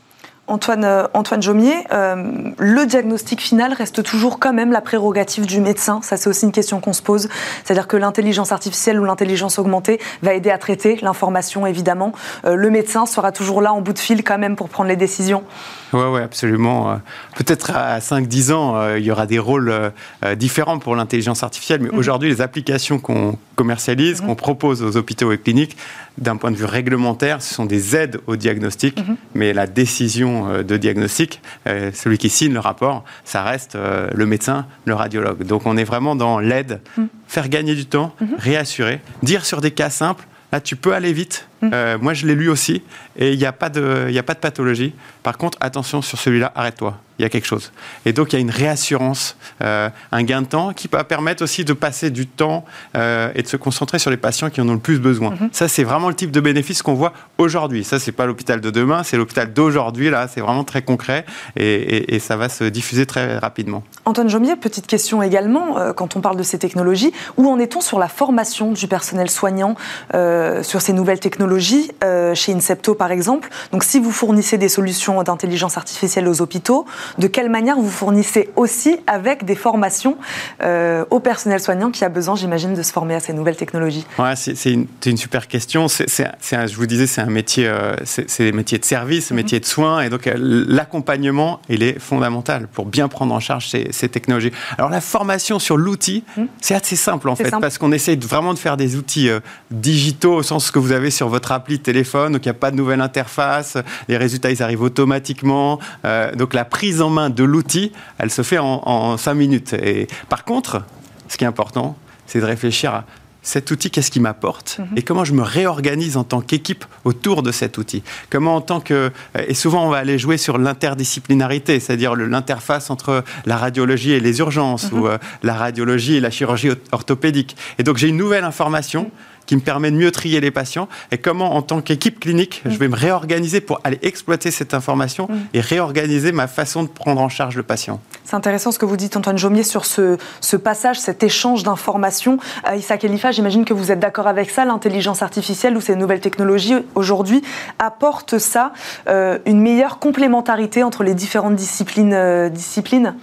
[0.47, 2.15] Antoine, euh, Antoine euh,
[2.57, 6.01] le diagnostic final reste toujours quand même la prérogative du médecin.
[6.03, 7.29] Ça, c'est aussi une question qu'on se pose.
[7.63, 12.11] C'est-à-dire que l'intelligence artificielle ou l'intelligence augmentée va aider à traiter l'information, évidemment.
[12.43, 15.43] Le médecin sera toujours là en bout de fil quand même pour prendre les décisions.
[15.93, 16.99] Oui, ouais, absolument.
[17.35, 19.91] Peut-être à 5-10 ans, il y aura des rôles
[20.35, 21.97] différents pour l'intelligence artificielle, mais mm.
[21.97, 24.25] aujourd'hui, les applications qu'on commercialise, mm-hmm.
[24.25, 25.77] qu'on propose aux hôpitaux et cliniques,
[26.17, 29.15] d'un point de vue réglementaire, ce sont des aides au diagnostic, mm-hmm.
[29.35, 34.09] mais la décision euh, de diagnostic, euh, celui qui signe le rapport, ça reste euh,
[34.13, 35.43] le médecin, le radiologue.
[35.43, 37.05] Donc on est vraiment dans l'aide, mm.
[37.27, 38.27] faire gagner du temps, mm-hmm.
[38.37, 41.97] réassurer, dire sur des cas simples, là tu peux aller vite, mm.
[42.01, 42.83] moi je l'ai lu aussi,
[43.17, 44.93] et il n'y a, pas de, a pas de pathologie.
[45.23, 47.71] Par contre, attention sur celui-là, arrête-toi il y a quelque chose.
[48.05, 51.43] Et donc il y a une réassurance, euh, un gain de temps qui va permettre
[51.43, 52.65] aussi de passer du temps
[52.97, 55.31] euh, et de se concentrer sur les patients qui en ont le plus besoin.
[55.31, 55.49] Mhm.
[55.51, 57.83] Ça, c'est vraiment le type de bénéfice qu'on voit aujourd'hui.
[57.83, 60.09] Ça, c'est pas l'hôpital de demain, c'est l'hôpital d'aujourd'hui.
[60.09, 63.83] Là, c'est vraiment très concret et, ça va se diffuser très rapidement.
[64.05, 67.81] Antoine Jomier, petite question également, euh, quand on parle de ces technologies, où en est-on
[67.81, 69.75] sur la formation du personnel soignant
[70.11, 71.52] sur ces nouvelles technologies?
[71.53, 73.49] Technologies euh, chez Incepto par exemple.
[73.71, 76.85] Donc si vous fournissez des solutions d'intelligence artificielle aux hôpitaux,
[77.17, 80.17] de quelle manière vous fournissez aussi avec des formations
[80.63, 84.05] euh, au personnel soignant qui a besoin, j'imagine, de se former à ces nouvelles technologies?
[84.17, 85.87] Ouais, C'est une, une, super question.
[85.87, 89.65] Je vous disais, c'est un métier, euh, c'est des métiers de service, mm métier de
[89.65, 94.51] soins, et donc l'accompagnement, il est fondamental pour bien prendre en charge ces, ces technologies.
[94.77, 96.47] Alors la formation sur l'outil, mhm.
[96.61, 99.29] c'est assez simple en fait, parce qu'on essaie vraiment de faire des outils
[99.71, 102.59] digitaux au sens que vous avez sur votre appli de téléphone, donc il n'y a
[102.59, 103.77] pas de nouvelle interface,
[104.07, 105.79] les résultats ils arrivent automatiquement.
[106.05, 109.73] Euh, donc la prise en main de l'outil, elle se fait en, cinq minutes.
[109.73, 110.83] Et par contre,
[111.27, 113.05] ce qui est important, c'est de réfléchir à
[113.43, 114.97] cet outil, qu'est-ce qu'il m'apporte mhm.
[114.97, 118.01] et comment je me réorganise en tant qu'équipe autour de cet outil.
[118.29, 122.89] Comment en tant que euh, et souvent on va aller jouer sur l'interdisciplinarité, c'est-à-dire l'interface
[122.89, 124.99] entre la radiologie et les urgences mhm.
[124.99, 127.57] ou euh, la radiologie et la chirurgie orthopédique.
[127.79, 129.11] Et donc j'ai une nouvelle information
[129.45, 132.77] qui me permet de mieux trier les patients et comment, en tant qu'équipe clinique, je
[132.77, 135.35] vais me réorganiser pour aller exploiter cette information mm.
[135.53, 137.99] et réorganiser ma façon de prendre en charge le patient.
[138.23, 142.37] C'est intéressant ce que vous dites, Antoine Jaumier, sur ce, ce passage, cet échange d'informations.
[142.69, 144.65] Euh, Issa Khalifa, j'imagine que vous êtes d'accord avec ça.
[144.65, 147.41] L'intelligence artificielle ou ces nouvelles technologies aujourd'hui
[147.79, 148.73] apportent ça,
[149.07, 153.15] euh, une meilleure complémentarité entre les différentes disciplines, euh, disciplines?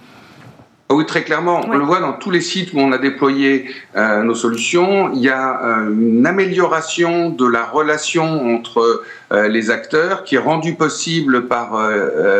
[0.91, 1.61] Ah oui, très clairement.
[1.69, 5.13] On le voit dans tous les sites où on a déployé euh, nos solutions.
[5.13, 9.01] Il y a euh, une amélioration de la relation entre
[9.31, 11.79] euh, les acteurs qui est rendue possible par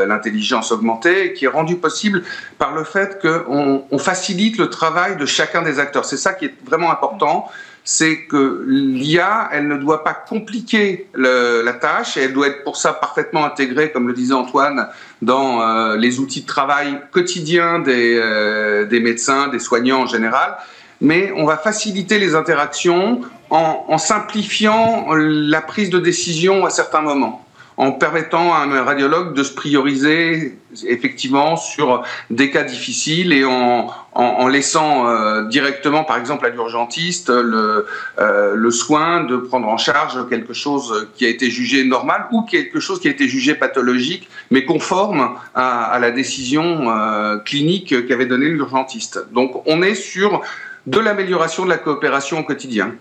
[0.05, 2.23] l'intelligence augmentée, qui est rendue possible
[2.57, 6.03] par le fait qu'on on facilite le travail de chacun des acteurs.
[6.03, 7.49] C'est ça qui est vraiment important
[7.83, 12.77] c'est que l'IA, elle ne doit pas compliquer la tâche, et elle doit être pour
[12.77, 14.87] ça parfaitement intégrée, comme le disait Antoine,
[15.21, 20.57] dans euh, les outils de travail quotidiens des, euh, des, médecins, des soignants en général.
[20.99, 27.01] Mais on va faciliter les interactions en, en simplifiant la prise de décision à certains
[27.01, 27.43] moments
[27.81, 34.47] en permettant à un radiologue de se prioriser effectivement sur des cas difficiles et en,
[34.47, 37.87] laissant euh, directement, par exemple, à l'urgentiste le,
[38.19, 42.43] euh, le soin de prendre en charge quelque chose qui a été jugé normal ou
[42.43, 48.05] quelque chose qui a été jugé pathologique, mais conforme à, à la décision euh, clinique
[48.07, 49.25] qu'avait donnée l'urgentiste.
[49.31, 50.41] Donc on est sur
[50.85, 52.93] de l'amélioration de la coopération au quotidien.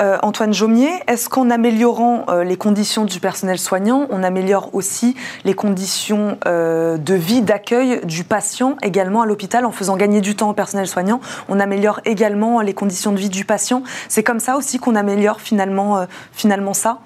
[0.00, 5.16] Euh, Antoine Jaumier, est-ce qu'en améliorant euh, les conditions du personnel soignant, on améliore aussi
[5.44, 10.36] les conditions euh, de vie, d'accueil du patient également à l'hôpital en faisant gagner du
[10.36, 11.20] temps au personnel soignant?
[11.48, 13.82] On améliore également les conditions de vie du patient.
[14.08, 16.98] C'est comme ça aussi qu'on améliore finalement, finalement ça?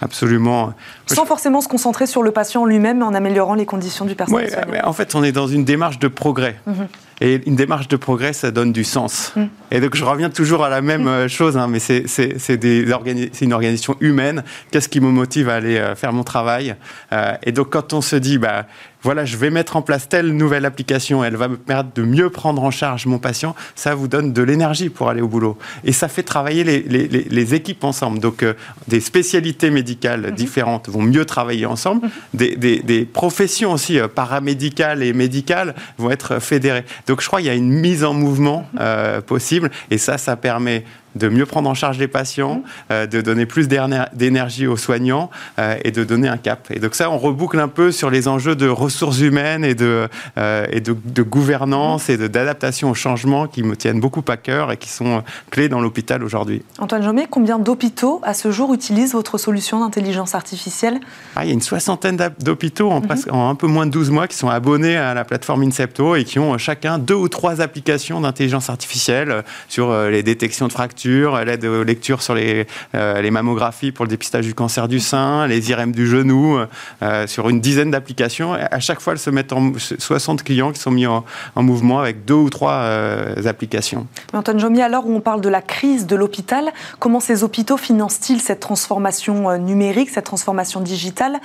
[0.00, 0.72] Absolument.
[1.06, 4.66] Sans forcément se concentrer sur le patient lui-même, mais en améliorant les conditions du personnel.
[4.68, 6.56] Oui, en fait, on est dans une démarche de progrès.
[6.66, 6.88] Mhm.
[7.20, 9.32] Et une démarche de progrès, ça donne du sens.
[9.36, 9.42] Mm.
[9.70, 11.08] Et donc, je reviens toujours à la même mm.
[11.08, 14.44] euh, chose, hein, mais c'est une organisation humaine.
[14.70, 16.74] Qu'est-ce qui me motive à aller euh, faire mon travail
[17.12, 18.66] euh, Et donc, quand on se dit, bah,
[19.02, 22.30] voilà, je vais mettre en place telle nouvelle application, elle va me permettre de mieux
[22.30, 25.58] prendre en charge mon patient, ça vous donne de l'énergie pour aller au boulot.
[25.84, 28.18] Et ça fait travailler les, les, les équipes ensemble.
[28.18, 28.44] Donc,
[28.88, 30.34] des spécialités médicales mm-hmm.
[30.34, 32.06] différentes vont mieux travailler ensemble.
[32.06, 32.10] Mm-hmm.
[32.34, 36.84] Des, des, des, professions aussi paramédicales et médicales vont être fédérées.
[37.06, 40.36] Donc je crois qu'il y a une mise en mouvement euh, possible et ça, ça
[40.36, 42.62] permet de mieux prendre en charge les patients, mmh.
[42.90, 46.66] euh, de donner plus d'énergie aux soignants euh, et de donner un cap.
[46.70, 50.08] Et donc ça, on reboucle un peu sur les enjeux de ressources humaines et de,
[50.38, 52.12] euh, et de, gouvernance mmh.
[52.12, 55.80] et d'adaptation au changement qui me tiennent beaucoup à cœur et qui sont clés dans
[55.80, 56.62] l'hôpital aujourd'hui.
[56.78, 61.00] Antoine Jomet, combien d'hôpitaux à ce jour utilisent votre solution d'intelligence artificielle?
[61.36, 63.30] Ah, Il y a une soixantaine d'hôpitaux en, mmh.
[63.30, 66.24] en, un peu moins de 12 mois qui sont abonnés à la plateforme Incepto et
[66.24, 71.64] qui ont chacun deux ou trois applications d'intelligence artificielle sur les détections de fractures l'aide
[71.64, 75.70] aux lectures sur les, euh, les, mammographies pour le dépistage du cancer du sein, les
[75.70, 76.58] IRM du genou,
[77.02, 78.52] euh, sur une dizaine d'applications.
[78.52, 81.24] À chaque fois, elles se mettent en 60 clients qui sont mis en,
[81.56, 84.06] mouvement avec deux ou trois euh, applications.
[84.32, 87.76] Antoine Jomier, à l'heure où on parle de la crise de l'hôpital, comment ces hôpitaux
[87.76, 91.40] financent-ils cette transformation numérique, cette transformation digitale?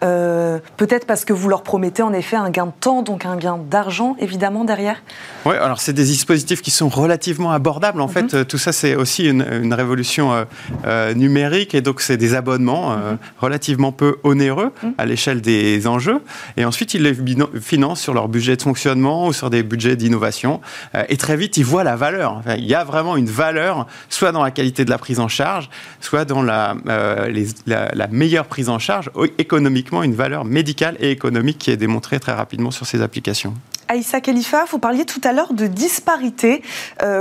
[0.00, 3.58] Peut-être parce que vous leur promettez en effet un gain de temps, donc un gain
[3.58, 5.02] d'argent évidemment derrière?
[5.44, 8.00] Oui, alors c'est des dispositifs qui sont relativement abordables.
[8.00, 8.28] En mhm.
[8.28, 10.44] fait, tout ça, c'est aussi une, révolution euh,
[10.86, 14.94] euh, numérique et donc c'est des abonnements euh, relativement peu onéreux mhm.
[14.96, 16.20] à l'échelle des enjeux.
[16.56, 17.14] Et ensuite, ils les
[17.60, 20.60] financent sur leur budget de fonctionnement ou sur des budgets d'innovation.
[21.08, 22.42] et très vite, ils voient la valeur.
[22.56, 25.68] il y a vraiment une valeur, soit dans la qualité de la prise en charge,
[26.00, 31.70] soit dans la, la meilleure prise en charge, économiquement, une valeur médicale et économique qui
[31.70, 33.54] est démontrée très rapidement sur ces applications.
[33.92, 36.62] Aïssa Khalifa, vous parliez tout à l'heure de disparité.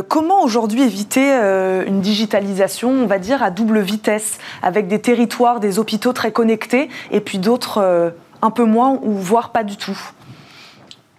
[0.08, 1.30] comment aujourd'hui éviter
[1.86, 6.88] une digitalisation, on va dire, à double vitesse, avec des territoires, des hôpitaux très connectés,
[7.12, 10.00] et puis d'autres un peu moins, ou voire pas du tout?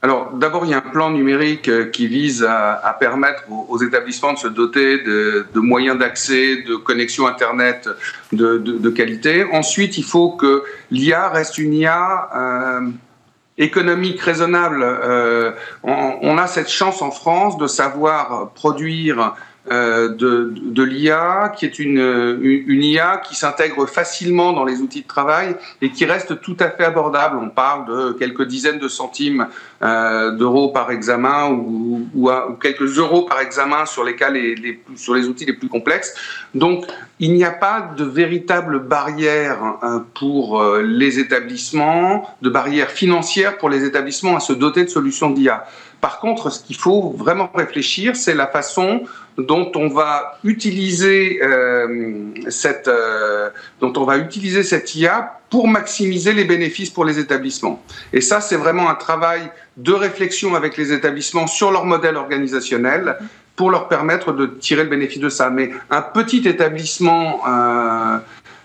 [0.04, 4.32] Alors, d'abord, il y a un plan numérique euh, qui vise à, permettre aux, établissements
[4.32, 7.88] de se doter de, moyens d'accès, de connexion Internet
[8.32, 9.44] de, qualité.
[9.52, 12.80] Ensuite, il faut que l'IA reste une IA euh,
[13.58, 14.82] économique raisonnable.
[14.82, 19.34] Euh, on, a cette chance en France de savoir produire
[19.70, 25.06] euh, de, l'IA, qui est une, une, IA qui s'intègre facilement dans les outils de
[25.06, 27.38] travail et qui reste tout à fait abordable.
[27.40, 29.46] On parle de quelques dizaines de centimes
[29.82, 32.08] euh, d'euros par examen ou,
[32.60, 36.12] quelques euros par examen sur les les, sur les outils les plus complexes.
[36.56, 36.84] Donc,
[37.20, 43.70] il n'y a pas de véritable barrière euh, pour les établissements, de barrière financière pour
[43.70, 45.64] les établissements à se doter de solutions d'IA.
[46.02, 49.04] Par contre, ce qu'il faut vraiment réfléchir, c'est la façon
[49.38, 56.32] dont on va utiliser euh, cette euh, dont on va utiliser cette IA pour maximiser
[56.32, 57.80] les bénéfices pour les établissements.
[58.12, 59.42] Et ça, c'est vraiment un travail
[59.76, 63.16] de réflexion avec les établissements sur leur modèle organisationnel
[63.54, 65.50] pour leur permettre de tirer le bénéfice de ça.
[65.50, 68.16] Mais un petit établissement euh,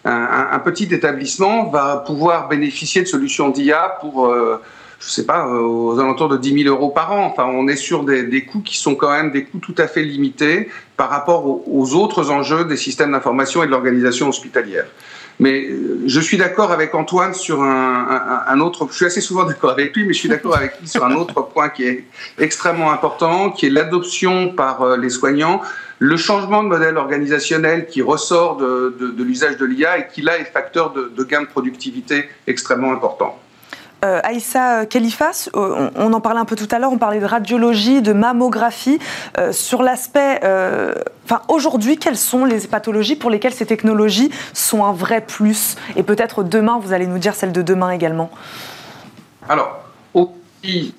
[0.06, 4.34] un, petit établissement va pouvoir bénéficier de solutions d'IA pour
[5.00, 7.26] je sais pas, euh, aux alentours de 10 000 euros par an.
[7.26, 10.02] Enfin, on est sur des, coûts qui sont quand même des coûts tout à fait
[10.04, 14.86] limités par rapport aux, autres enjeux des systèmes d'information et de l'organisation hospitalière.
[15.40, 18.08] Mais euh, je suis d'accord avec Antoine sur un,
[18.48, 18.88] un, un, autre.
[18.90, 21.14] Je suis assez souvent d'accord avec lui, mais je suis d'accord avec lui sur un
[21.14, 22.06] autre point qui est
[22.40, 25.62] extrêmement important, qui est l'adoption par euh, les soignants,
[26.00, 30.46] le changement de modèle organisationnel qui ressort de, l'usage de l'IA et qui là est
[30.46, 33.40] facteur de, gains de productivité extrêmement important.
[34.06, 37.26] Euh, Aïssa Kelifas, euh, on, en parlait un peu tout à l'heure, on parlait de
[37.26, 39.00] radiologie, de mammographie.
[39.38, 40.40] Euh, sur l'aspect.
[41.26, 45.76] Enfin, aujourd'hui, quelles sont les pathologies pour lesquelles ces technologies sont un vrai plus?
[45.96, 48.30] Et peut-être demain, vous allez nous dire celle de demain également.
[49.50, 49.80] Alors,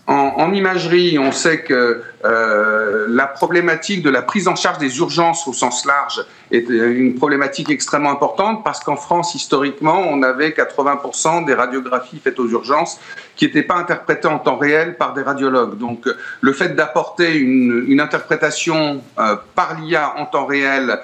[0.07, 5.46] en, imagerie, on sait que euh, la problématique de la prise en charge des urgences
[5.46, 11.44] au sens large est une problématique extrêmement importante parce qu'en France, historiquement, on avait 80%
[11.44, 12.98] des radiographies faites aux urgences
[13.37, 15.78] qui n'étaient pas interprétées en temps réel par des radiologues.
[15.78, 16.09] Donc,
[16.40, 20.98] le fait d'apporter une, interprétation euh, par l'IA en temps réel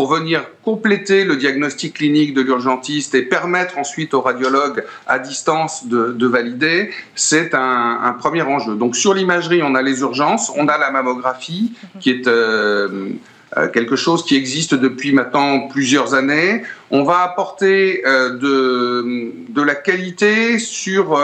[0.00, 5.88] pour venir compléter le diagnostic clinique de l'urgentiste et permettre ensuite au radiologue à distance
[5.88, 8.76] de, valider, c'est un, premier enjeu.
[8.76, 13.10] Donc sur l'imagerie, on a les urgences, on a la mammographie qui est euh,
[13.58, 16.62] euh, quelque chose qui existe depuis maintenant plusieurs années.
[16.90, 21.20] On va apporter euh, de, la qualité sur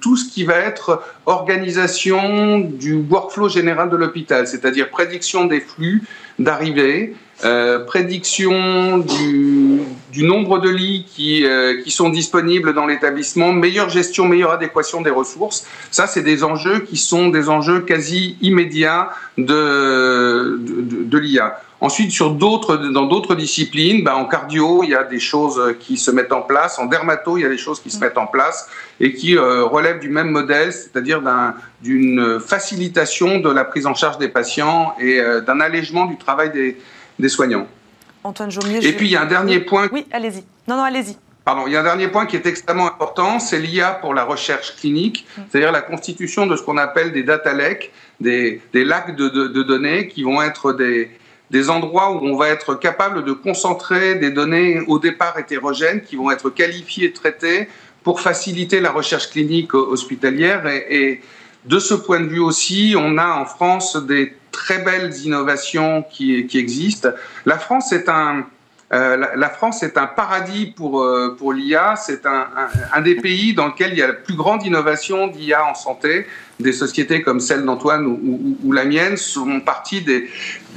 [0.00, 6.04] tout ce qui va être organisation du workflow général de l'hôpital, c'est-à-dire prédiction des flux
[6.40, 9.80] d'arrivée, euh, prédiction du,
[10.12, 15.00] du, nombre de lits qui, euh, qui sont disponibles dans l'établissement, meilleure gestion, meilleure adéquation
[15.00, 15.66] des ressources.
[15.90, 21.60] Ça, c'est des enjeux qui sont des enjeux quasi immédiats de, de, de l'IA.
[21.82, 25.96] Ensuite, sur d'autres, dans d'autres disciplines, ben, en cardio, il y a des choses qui
[25.96, 26.78] se mettent en place.
[26.78, 28.68] En dermato, il y a des choses qui se mettent en place
[29.00, 31.22] et qui euh, relèvent du même modèle, c'est-à-dire
[31.80, 36.76] d'une facilitation de la prise en charge des patients et d'un allègement du travail des,
[37.18, 37.66] des soignants.
[38.24, 38.84] Antoine Jomier.
[38.86, 39.88] Et puis il y a un dernier point.
[39.92, 40.44] Oui, allez-y.
[40.68, 41.16] Non, non, allez-y.
[41.44, 44.24] Pardon, il y a un dernier point qui est extrêmement important, c'est l'IA pour la
[44.24, 45.42] recherche clinique, mm.
[45.48, 49.62] c'est-à-dire la constitution de ce qu'on appelle des data lakes, des, des lacs de, de,
[49.62, 51.10] données qui vont être des,
[51.50, 56.16] des endroits où on va être capable de concentrer des données au départ hétérogènes qui
[56.16, 57.68] vont être qualifiées et traitées
[58.02, 60.66] pour faciliter la recherche clinique hospitalière.
[60.66, 61.20] Et, et
[61.64, 66.48] de ce point de vue aussi, on a en France des très belles innovations qui,
[66.54, 67.10] existent.
[67.44, 68.46] La France est un,
[68.92, 71.96] euh, la, France est un paradis pour, euh, pour l'IA.
[71.96, 72.46] C'est un,
[72.92, 76.26] un, des pays dans lequel il y a la plus grande innovation d'IA en santé.
[76.60, 80.28] Des sociétés comme celle d'Antoine ou, la mienne sont partie des,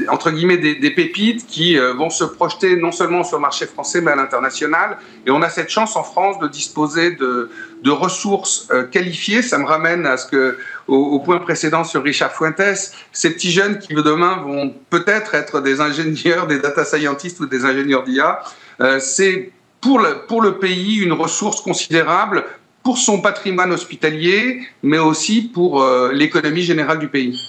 [0.08, 4.02] entre guillemets, des, pépites qui euh, vont se projeter non seulement sur le marché français,
[4.02, 4.98] mais à l'international.
[5.26, 7.50] Et on a cette chance en France de disposer de,
[7.90, 9.42] ressources euh, qualifiées.
[9.42, 13.80] Ça me ramène à ce que, au, point précédent sur Richard Fuentes, ces petits jeunes
[13.80, 18.42] qui demain vont peut-être être des ingénieurs, des data scientists ou des ingénieurs d'IA.
[18.82, 22.46] Euh, c'est pour le pays une ressource considérable
[22.84, 27.40] pour son patrimoine hospitalier, mais aussi pour euh, l'économie générale du pays.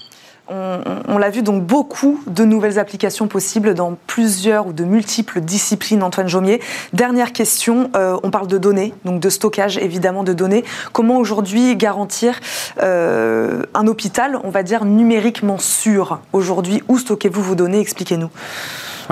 [0.46, 6.02] On, l'a vu, donc beaucoup de nouvelles applications possibles dans plusieurs ou de multiples disciplines,
[6.02, 6.60] Antoine Jomier.
[6.92, 10.62] Dernière question, euh, on parle de données, donc de stockage évidemment de données.
[10.92, 12.40] Comment aujourd'hui garantir
[12.82, 16.20] euh, un hôpital, on va dire, numériquement sûr?
[16.34, 17.80] Aujourd'hui, où stockez-vous vos données?
[17.80, 18.28] Expliquez-nous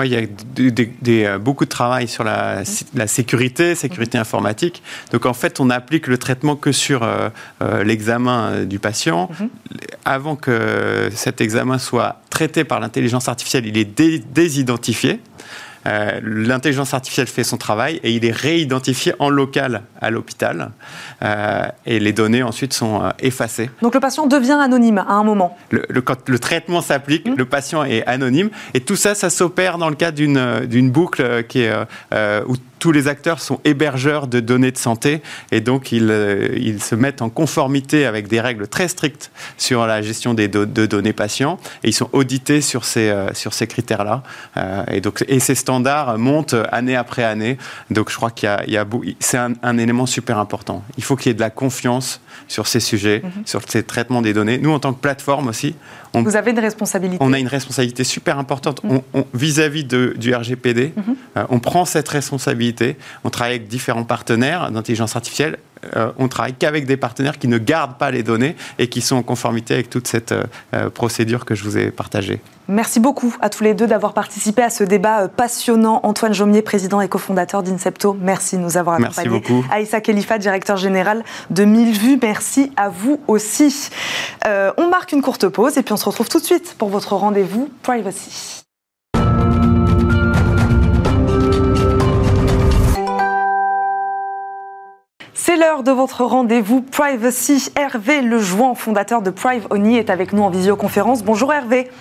[0.01, 2.63] il y a des, euh, beaucoup de travail sur la,
[3.05, 4.81] sécurité, sécurité informatique.
[5.11, 7.29] Donc en fait, on n'applique le traitement que sur euh,
[7.61, 9.29] euh, l'examen du patient.
[9.39, 9.49] Mhm.
[10.05, 13.85] Avant que cet examen soit traité par l'intelligence artificielle, il est
[14.33, 15.19] désidentifié.
[15.85, 20.71] Euh, l'intelligence artificielle fait son travail et il est réidentifié en local à l'hôpital.
[21.21, 23.69] Euh, et les données ensuite sont euh, effacées.
[23.81, 27.35] Donc le patient devient anonyme à un moment le, Quand le traitement s'applique, mmh.
[27.37, 28.49] le patient est anonyme.
[28.73, 31.73] Et tout ça, ça s'opère dans le cadre d'une boucle qui est,
[32.47, 35.21] où tous les acteurs sont hébergeurs de données de santé
[35.53, 39.87] et donc ils, euh, ils se mettent en conformité avec des règles très strictes sur
[39.87, 43.67] la gestion des de données patients et ils sont audités sur ces, euh, sur ces
[43.67, 44.21] critères-là.
[44.57, 47.57] Euh, et, donc, et ces standards montent année après année.
[47.89, 48.85] Donc je crois qu'il y a, a
[49.21, 50.83] c'est un, élément super important.
[50.97, 52.19] Il faut qu'il y ait de la confiance
[52.49, 53.43] sur ces sujets, mhm.
[53.45, 54.57] sur ces traitements des données.
[54.57, 55.73] Nous, en tant que plateforme aussi,
[56.21, 57.17] vous avez une responsabilité.
[57.21, 58.81] On a une responsabilité super importante
[59.33, 60.93] vis-à-vis du RGPD.
[60.95, 61.15] Mhm.
[61.37, 62.72] Euh, on prend cette responsabilité.
[63.23, 65.57] On travaille avec différents partenaires d'intelligence artificielle.
[65.95, 69.17] Euh, on travaille qu'avec des partenaires qui ne gardent pas les données et qui sont
[69.17, 72.39] en conformité avec toute cette euh, procédure que je vous ai partagée.
[72.69, 75.99] Merci beaucoup à tous les deux d'avoir participé à ce débat passionnant.
[76.03, 79.29] Antoine Jomier, président et cofondateur d'Incepto, merci de nous avoir accompagnés.
[79.29, 79.65] Merci beaucoup.
[79.69, 83.89] Aïssa Khalifa, directeur général de Mille Vues, merci à vous aussi.
[84.45, 87.15] on marque une courte pause et puis on se retrouve tout de suite pour votre
[87.15, 88.63] rendez-vous Privacy.
[95.45, 97.69] C'est l'heure de votre rendez-vous Privacy.
[97.75, 101.21] Hervé Lejouan, fondateur de PriveOni, est avec nous en visioconférence.
[101.21, 101.91] Bonjour Hervé.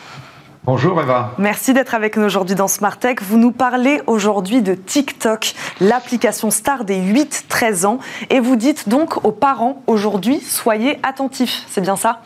[0.63, 1.33] Bonjour Eva.
[1.39, 3.17] Merci d'être avec nous aujourd'hui dans Smart Tech.
[3.21, 7.99] Vous nous parlez aujourd'hui de TikTok, l'application star des 8-13 ans.
[8.31, 11.65] Et vous dites donc aux parents aujourd'hui, soyez attentifs.
[11.67, 12.21] C'est bien ça?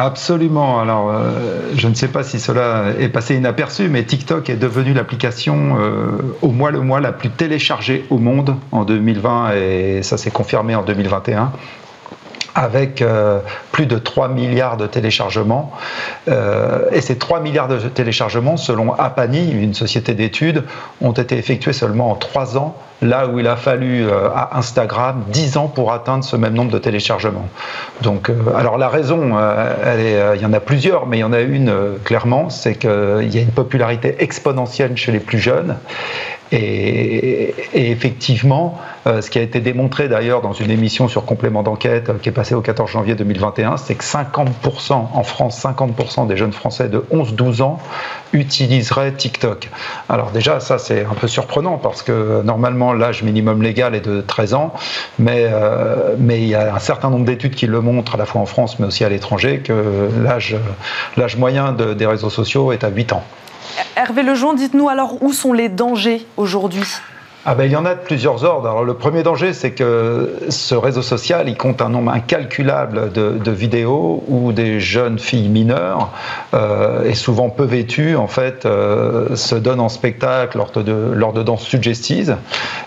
[0.00, 0.78] Absolument.
[0.78, 4.92] Alors, euh, je ne sais pas si cela est passé inaperçu, mais TikTok est devenu
[4.92, 10.16] l'application euh, au mois le mois la plus téléchargée au monde en 2020 et ça
[10.16, 11.50] s'est confirmé en 2021
[12.54, 13.40] avec euh,
[13.72, 15.72] plus de 3 milliards de téléchargements.
[16.28, 20.62] et ces 3 milliards de téléchargements, selon Apani, une société d'études,
[21.00, 25.24] ont été effectués seulement en 3 ans là où il a fallu euh, à Instagram
[25.28, 27.48] 10 ans pour atteindre ce même nombre de téléchargements.
[28.02, 31.32] Donc, euh, alors la raison, euh, il y en a plusieurs, mais il y en
[31.32, 31.72] a une
[32.04, 32.90] clairement, c'est qu'il
[33.30, 35.76] y a une popularité exponentielle chez les plus jeunes.
[36.50, 42.30] Et, effectivement, ce qui a été démontré d'ailleurs dans une émission sur complément d'enquête qui
[42.30, 46.88] est passée au 14 janvier 2021, c'est que 50% en France, 50% des jeunes Français
[46.88, 47.78] de 11-12 ans
[48.32, 49.68] utiliseraient TikTok.
[50.08, 54.20] Alors déjà, ça c'est un peu surprenant parce que normalement l'âge minimum légal est de
[54.20, 54.74] 13 ans,
[55.18, 58.26] mais, euh, mais il y a un certain nombre d'études qui le montrent, à la
[58.26, 60.08] fois en France mais aussi à l'étranger, que
[61.16, 63.22] l'âge moyen des réseaux sociaux est à 8 ans.
[63.96, 66.84] Hervé Lejean, dites-nous alors où sont les dangers aujourd'hui?
[67.50, 68.68] Ah ben, il y en a de plusieurs ordres.
[68.68, 74.22] Alors, le premier danger, c'est que ce réseau social, compte un nombre incalculable de, vidéos
[74.28, 76.10] où des jeunes filles mineures,
[76.52, 81.32] euh, et souvent peu vêtues, en fait, euh, se donnent en spectacle lors de, lors
[81.32, 82.36] de danses suggestives.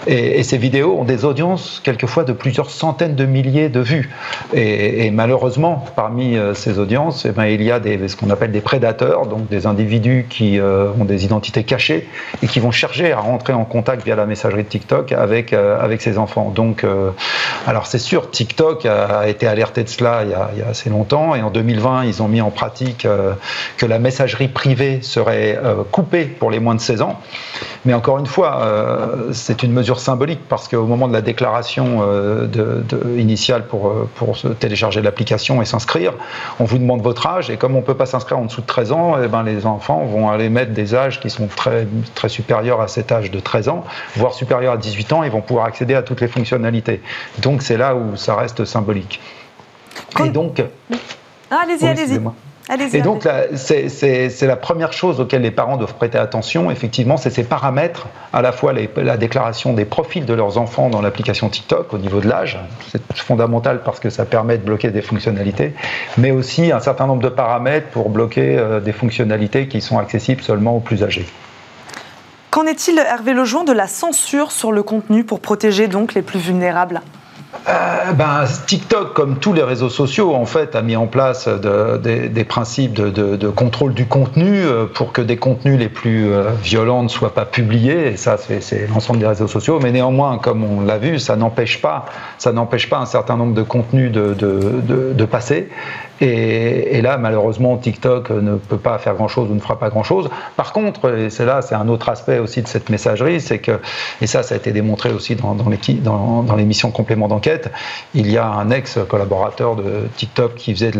[0.05, 4.11] Et, ces vidéos ont des audiences, quelquefois, de plusieurs centaines de milliers de vues.
[4.53, 8.61] Et, malheureusement, parmi euh, ces audiences, eh ben, il y a ce qu'on appelle des
[8.61, 12.07] prédateurs, donc des individus qui ont des identités cachées
[12.43, 15.79] et qui vont chercher à rentrer en contact via la messagerie de TikTok avec, euh,
[15.81, 16.51] avec ses enfants.
[16.53, 17.11] Donc, euh,
[17.67, 21.41] alors c'est sûr, TikTok a, été alerté de cela il y, a, assez longtemps et
[21.41, 23.33] en 2020, ils ont mis en pratique euh,
[23.77, 25.59] que la messagerie privée serait
[25.91, 27.19] coupée pour les moins de 16 ans.
[27.85, 28.61] Mais encore une fois,
[29.31, 32.83] c'est une mesure symbolique parce qu'au moment de la déclaration de,
[33.17, 36.13] initiale pour, pour télécharger l'application et s'inscrire,
[36.59, 38.67] on vous demande votre âge et comme on ne peut pas s'inscrire en dessous de
[38.67, 42.29] 13 ans, eh ben les enfants vont aller mettre des âges qui sont très, très
[42.29, 43.83] supérieurs à cet âge de 13 ans,
[44.15, 47.01] voire supérieurs à 18 ans, ils vont pouvoir accéder à toutes les fonctionnalités.
[47.39, 49.19] Donc c'est là où ça reste symbolique.
[50.23, 50.61] Et donc...
[51.49, 52.19] Ah, allez-y, allez-y.
[52.93, 57.43] Et donc, c'est la première chose auquel les parents doivent prêter attention, effectivement, c'est ces
[57.43, 61.97] paramètres, à la fois la déclaration des profils de leurs enfants dans l'application TikTok au
[61.97, 65.73] niveau de l'âge, c'est fondamental parce que ça permet de bloquer des fonctionnalités,
[66.17, 70.41] mais aussi un certain nombre de paramètres pour bloquer euh, des fonctionnalités qui sont accessibles
[70.41, 71.25] seulement aux plus âgés.
[72.51, 76.37] Qu'en est-il, Hervé Lejean, de la censure sur le contenu pour protéger donc les plus
[76.37, 76.99] vulnérables?
[77.69, 82.43] Euh, ben, TikTok, comme tous les réseaux sociaux, en fait, a mis en place des,
[82.43, 87.07] principes de, contrôle du contenu euh, pour que des contenus les plus euh, violents ne
[87.07, 88.07] soient pas publiés.
[88.07, 89.79] Et ça, c'est l'ensemble des réseaux sociaux.
[89.81, 92.05] Mais néanmoins, comme on l'a vu, ça n'empêche pas,
[92.37, 95.69] ça n'empêche pas un certain nombre de contenus de passer.
[96.21, 100.29] Et, là, malheureusement, TikTok ne peut pas faire grand-chose ou ne fera pas grand-chose.
[100.55, 103.79] Par contre, et c'est là, c'est un autre aspect aussi de cette messagerie, c'est que,
[104.21, 105.55] et ça, ça a été démontré aussi dans,
[106.55, 107.71] l'émission Complément d'enquête,
[108.13, 110.91] il y a un ex-collaborateur de TikTok qui faisait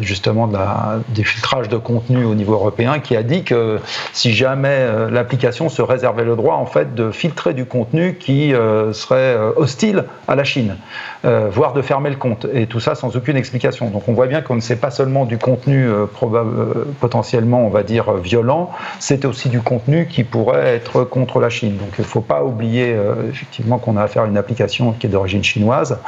[0.00, 3.78] justement de la, des filtrages de contenu au niveau européen, qui a dit que
[4.12, 8.52] si jamais euh, l'application se réservait le droit, en fait, de filtrer du contenu qui
[8.52, 10.76] euh, serait euh, hostile à la Chine,
[11.22, 13.90] voire de fermer le compte, et tout ça sans aucune explication.
[13.90, 17.70] Donc on voit bien que ne c'est pas seulement du contenu euh, euh, potentiellement, on
[17.70, 21.76] va dire, euh, violent, c'est aussi du contenu qui pourrait être contre la Chine.
[21.76, 22.96] Donc il ne faut pas oublier
[23.28, 25.98] effectivement qu'on a affaire à une application qui est d'origine chinoise,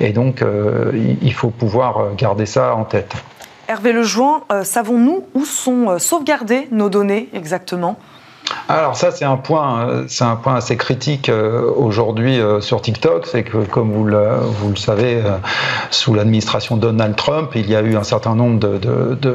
[0.00, 0.42] et donc
[0.94, 3.14] il faut pouvoir garder ça en tête.
[3.68, 7.98] Hervé Lejoin, savons-nous où sont sauvegardées nos données exactement?
[8.68, 12.82] Alors ça c'est un point, euh, c'est un point assez critique euh, aujourd'hui euh, sur
[12.82, 15.22] TikTok, c'est que comme vous le, vous le savez,
[15.90, 18.78] sous l'administration Donald Trump, il y a eu un certain nombre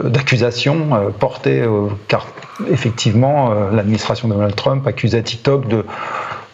[0.10, 1.64] d'accusations portées,
[2.08, 2.28] car
[2.70, 5.86] effectivement l'administration Donald Trump accusait TikTok de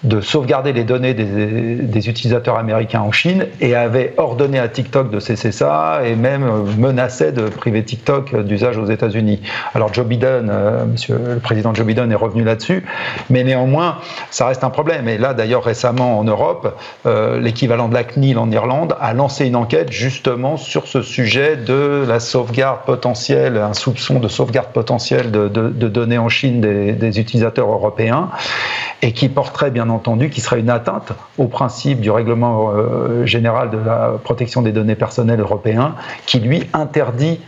[0.03, 5.19] de sauvegarder les données des, utilisateurs américains en Chine et avait ordonné à TikTok de
[5.19, 9.41] cesser ça et même menaçait de priver TikTok d'usage aux États-Unis.
[9.73, 12.85] Alors Joe Biden, euh, monsieur le président Joe Biden est revenu là-dessus,
[13.31, 13.97] mais néanmoins,
[14.29, 15.09] ça reste un problème.
[15.09, 19.47] Et là, d'ailleurs, récemment en Europe, euh, l'équivalent de la CNIL en Irlande a lancé
[19.47, 25.31] une enquête justement sur ce sujet de la sauvegarde potentielle, un soupçon de sauvegarde potentielle
[25.31, 25.47] de,
[25.87, 28.29] données en Chine des, des utilisateurs européens
[29.01, 33.69] et qui porterait bien entendu qui serait une atteinte au principe du règlement euh, général
[33.69, 37.39] de la protection des données personnelles européen, qui lui interdit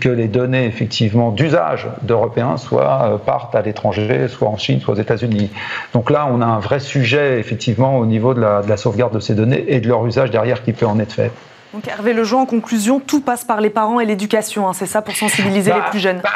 [0.00, 4.94] que les données effectivement d'usage d'Européens soient euh, partent à l'étranger, soit en Chine, soit
[4.94, 5.50] aux États-Unis.
[5.92, 9.34] Donc là, on a un vrai sujet effectivement au niveau de la, sauvegarde de ces
[9.34, 11.30] données et de leur usage derrière qui peut en être fait.
[11.72, 15.02] Donc Hervé Lejean, en conclusion, tout passe par les parents et l'éducation, hein, c'est ça
[15.02, 16.30] pour sensibiliser les bah, plus jeunes bah,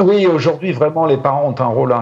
[0.00, 1.94] oui, aujourd'hui, vraiment, les parents ont un rôle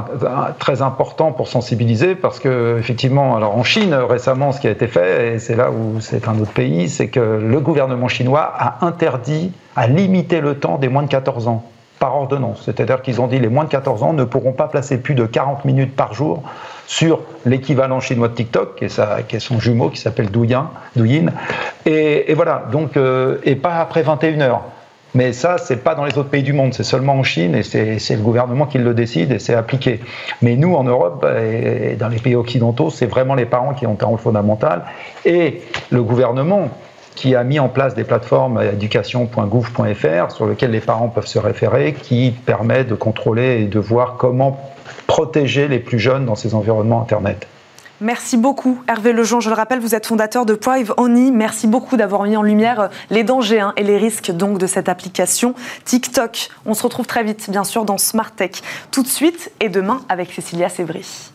[0.59, 4.87] très important pour sensibiliser parce que, effectivement, alors en Chine, récemment, ce qui a été
[4.87, 8.85] fait, et c'est là où c'est un autre pays, c'est que le gouvernement chinois a
[8.87, 11.65] interdit, a limité le temps des moins de 14 ans
[11.99, 12.63] par ordonnance.
[12.65, 15.25] C'est-à-dire qu'ils ont dit les moins de 14 ans ne pourront pas placer plus de
[15.25, 16.43] 40 minutes par jour
[16.87, 21.33] sur l'équivalent chinois de TikTok, qui est, son jumeau qui s'appelle Douyin, Douyin.
[21.85, 24.63] Et, voilà, donc, euh, et pas après 21 heures.
[25.15, 27.63] Mais ça, c'est pas dans les autres pays du monde, c'est seulement en Chine et
[27.63, 30.01] c'est le gouvernement qui le décide et c'est appliqué.
[30.43, 33.97] Mais nous, en Europe et dans les pays occidentaux, c'est vraiment les parents qui ont
[33.99, 34.85] un rôle fondamental
[35.25, 36.69] et le gouvernement
[37.15, 41.95] qui a mis en place des plateformes éducation.gouv.fr sur lesquelles les parents peuvent se référer,
[41.95, 44.61] qui permet de contrôler et de voir comment
[45.07, 47.49] protéger les plus jeunes dans ces environnements Internet.
[48.01, 49.41] Merci beaucoup Hervé Lejean.
[49.41, 51.33] Je le rappelle, vous êtes fondateur de Prive Only.
[51.33, 54.67] Merci beaucoup d'avoir mis en lumière euh, les dangers hein, et les risques donc de
[54.67, 56.51] cette application TikTok.
[56.67, 58.51] On se retrouve très vite, bien sûr, dans Smart Tech.
[58.91, 61.33] Tout de suite et demain avec Cécilia Sévry.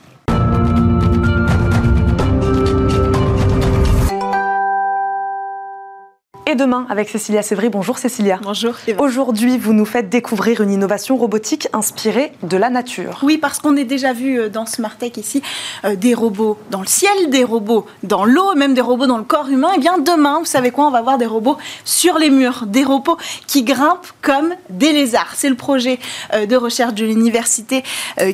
[6.51, 7.69] Et demain avec Cécilia Sévry.
[7.69, 8.37] Bonjour Cécilia.
[8.43, 8.75] Bonjour.
[8.97, 13.19] Aujourd'hui, vous nous faites découvrir une innovation robotique inspirée de la nature.
[13.23, 15.41] Oui, parce qu'on est déjà vu euh, dans Smart Tech ici
[15.85, 19.23] euh, des robots dans le ciel, des robots dans l'eau, même des robots dans le
[19.23, 19.69] corps humain.
[19.71, 22.65] Et eh bien demain, vous savez quoi On va voir des robots sur les murs,
[22.67, 23.15] des robots
[23.47, 25.35] qui grimpent comme des lézards.
[25.37, 25.99] C'est le projet
[26.33, 27.81] euh, de recherche de l'université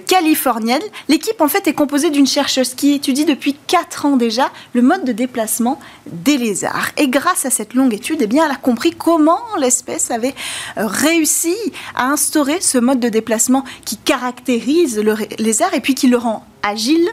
[0.07, 0.82] californienne.
[1.07, 5.03] L'équipe en fait est composée d'une chercheuse qui étudie depuis 4 ans déjà le mode
[5.03, 6.89] de déplacement des lézards.
[6.97, 10.36] Et grâce à cette longue étude, eh bien, elle a compris comment l'espèce avait
[10.78, 11.55] euh, réussi
[11.95, 16.45] à instaurer ce mode de déplacement qui caractérise le lézard et puis qui le rend
[16.64, 17.10] agile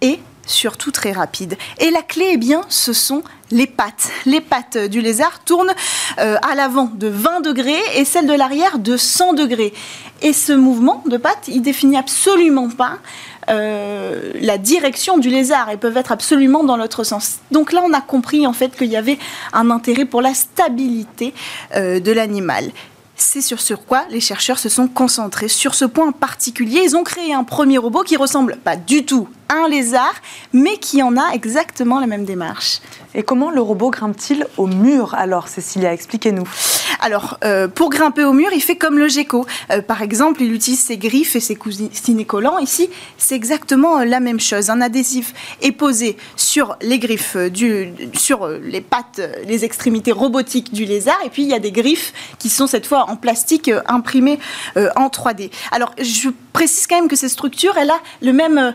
[0.00, 1.56] et surtout très rapide.
[1.78, 4.10] Et la clé, eh bien, ce sont les pattes.
[4.24, 5.74] Les pattes du lézard tournent
[6.18, 9.74] euh, à l'avant de 20 degrés et celles de l'arrière de 100 degrés.
[10.22, 12.98] Et ce mouvement de pattes, il définit absolument pas
[13.48, 15.68] euh, la direction du lézard.
[15.70, 17.38] Elles peuvent être absolument dans l'autre sens.
[17.50, 19.18] Donc là, on a compris en fait qu'il y avait
[19.52, 21.32] un intérêt pour la stabilité
[21.74, 22.70] euh, de l'animal.
[23.18, 25.48] C'est sur ce quoi les chercheurs se sont concentrés.
[25.48, 29.28] Sur ce point particulier, ils ont créé un premier robot qui ressemble pas du tout
[29.48, 30.14] un lézard,
[30.52, 32.80] mais qui en a exactement la même démarche.
[33.14, 35.92] Et comment le robot grimpe-t-il au mur alors, Cécilia?
[35.92, 36.46] Expliquez-nous.
[37.00, 39.46] Alors, euh, pour grimper au mur, il fait comme le gecko.
[39.70, 42.58] Euh, par exemple, il utilise ses griffes et ses coussinets collants.
[42.58, 44.68] Ici, c'est exactement la même chose.
[44.68, 45.32] Un adhésif
[45.62, 51.30] est posé sur les griffes, du, sur les pattes, les extrémités robotiques du lézard, et
[51.30, 54.38] puis il y a des griffes qui sont cette fois en plastique imprimées
[54.76, 55.50] en 3D.
[55.70, 58.74] Alors, je précise quand même que cette structure, elle a le même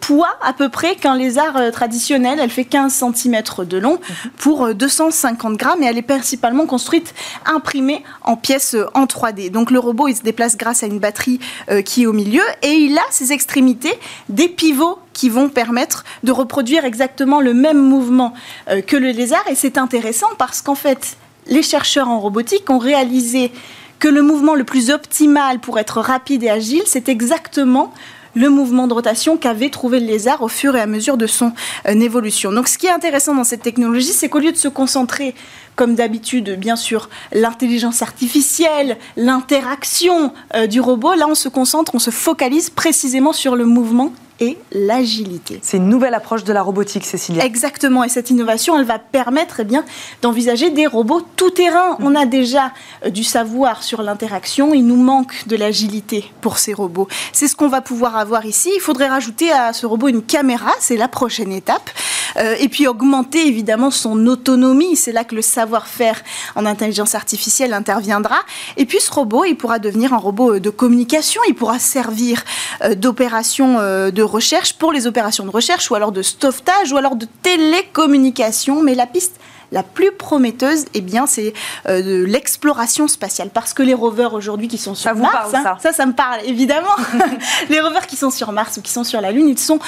[0.00, 2.38] poids à peu près qu'un lézard traditionnel.
[2.40, 3.98] Elle fait 15 cm de long
[4.36, 7.14] pour 250 grammes et elle est principalement construite
[7.46, 9.50] imprimée en pièces euh, en 3D.
[9.50, 11.40] Donc le robot, il se déplace grâce à une batterie
[11.70, 13.92] euh, qui est au milieu et il a ses extrémités
[14.28, 18.34] des pivots qui vont permettre de reproduire exactement le même mouvement
[18.68, 19.44] euh, que le lézard.
[19.48, 21.16] Et c'est intéressant parce qu'en fait,
[21.46, 23.52] les chercheurs en robotique ont réalisé
[23.98, 27.92] que le mouvement le plus optimal pour être rapide et agile, c'est exactement
[28.34, 31.52] le mouvement de rotation qu'avait trouvé le lézard au fur et à mesure de son
[31.86, 32.52] euh, évolution.
[32.52, 35.34] Donc ce qui est intéressant dans cette technologie, c'est qu'au lieu de se concentrer
[35.76, 41.14] comme d'habitude, bien sûr, l'intelligence artificielle, l'interaction euh, du robot.
[41.14, 45.60] Là, on se concentre, on se focalise précisément sur le mouvement et l'agilité.
[45.62, 47.44] C'est une nouvelle approche de la robotique, Cécilia.
[47.44, 49.84] Exactement, et cette innovation, elle va permettre eh bien
[50.22, 51.96] d'envisager des robots tout-terrain.
[52.00, 52.72] On a déjà
[53.04, 57.06] euh, du savoir sur l'interaction, il nous manque de l'agilité pour ces robots.
[57.32, 58.70] C'est ce qu'on va pouvoir avoir ici.
[58.74, 61.90] Il faudrait rajouter à ce robot une caméra, c'est la prochaine étape,
[62.36, 64.96] euh, et puis augmenter évidemment son autonomie.
[64.96, 66.20] C'est là que le savoir-faire
[66.56, 68.38] en intelligence artificielle interviendra.
[68.76, 72.42] Et puis ce robot, il pourra devenir un robot de communication, il pourra servir
[72.82, 77.16] euh, d'opération de recherche pour les opérations de recherche ou alors de sauvetage ou alors
[77.16, 78.82] de télécommunication.
[78.82, 79.40] Mais la piste
[79.74, 81.52] la plus prometteuse, eh bien, c'est
[81.88, 83.50] euh, de l'exploration spatiale.
[83.52, 85.92] Parce que les rovers aujourd'hui qui sont sur ça Mars, vous hein, ça.
[85.92, 86.94] ça, me parle évidemment.
[87.68, 89.80] les rovers qui sont sur Mars ou qui sont sur la Lune, ils sont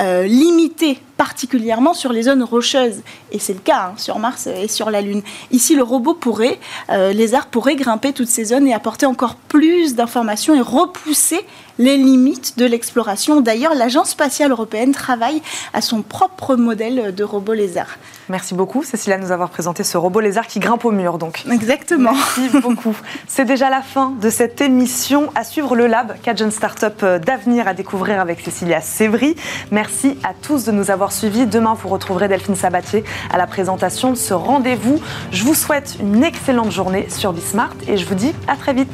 [0.00, 3.02] euh, limités particulièrement sur les zones rocheuses.
[3.30, 5.22] Et c'est le cas hein, sur Mars et sur la Lune.
[5.50, 6.58] Ici, le robot pourrait,
[6.90, 11.44] euh, les arts pourraient grimper toutes ces zones et apporter encore plus d'informations et repousser
[11.78, 13.40] les limites de l'exploration.
[13.40, 15.42] D'ailleurs, l'Agence spatiale européenne travaille
[15.74, 17.98] à son propre modèle de robot lézard.
[18.28, 21.18] Merci beaucoup, Cécilia, de nous avoir présenté ce robot lézard qui grimpe au mur.
[21.18, 21.44] Donc.
[21.50, 22.12] Exactement.
[22.12, 22.96] Merci beaucoup.
[23.26, 25.30] C'est déjà la fin de cette émission.
[25.34, 29.36] À suivre le Lab, 4 jeunes startups euh, d'avenir à découvrir avec Cécilia Sévry.
[29.70, 31.46] Merci à tous de nous avoir suivis.
[31.46, 35.00] Demain, vous retrouverez Delphine Sabatier à la présentation de ce rendez-vous.
[35.32, 38.88] Je vous souhaite une excellente journée sur Bismart et je vous dis à très vite.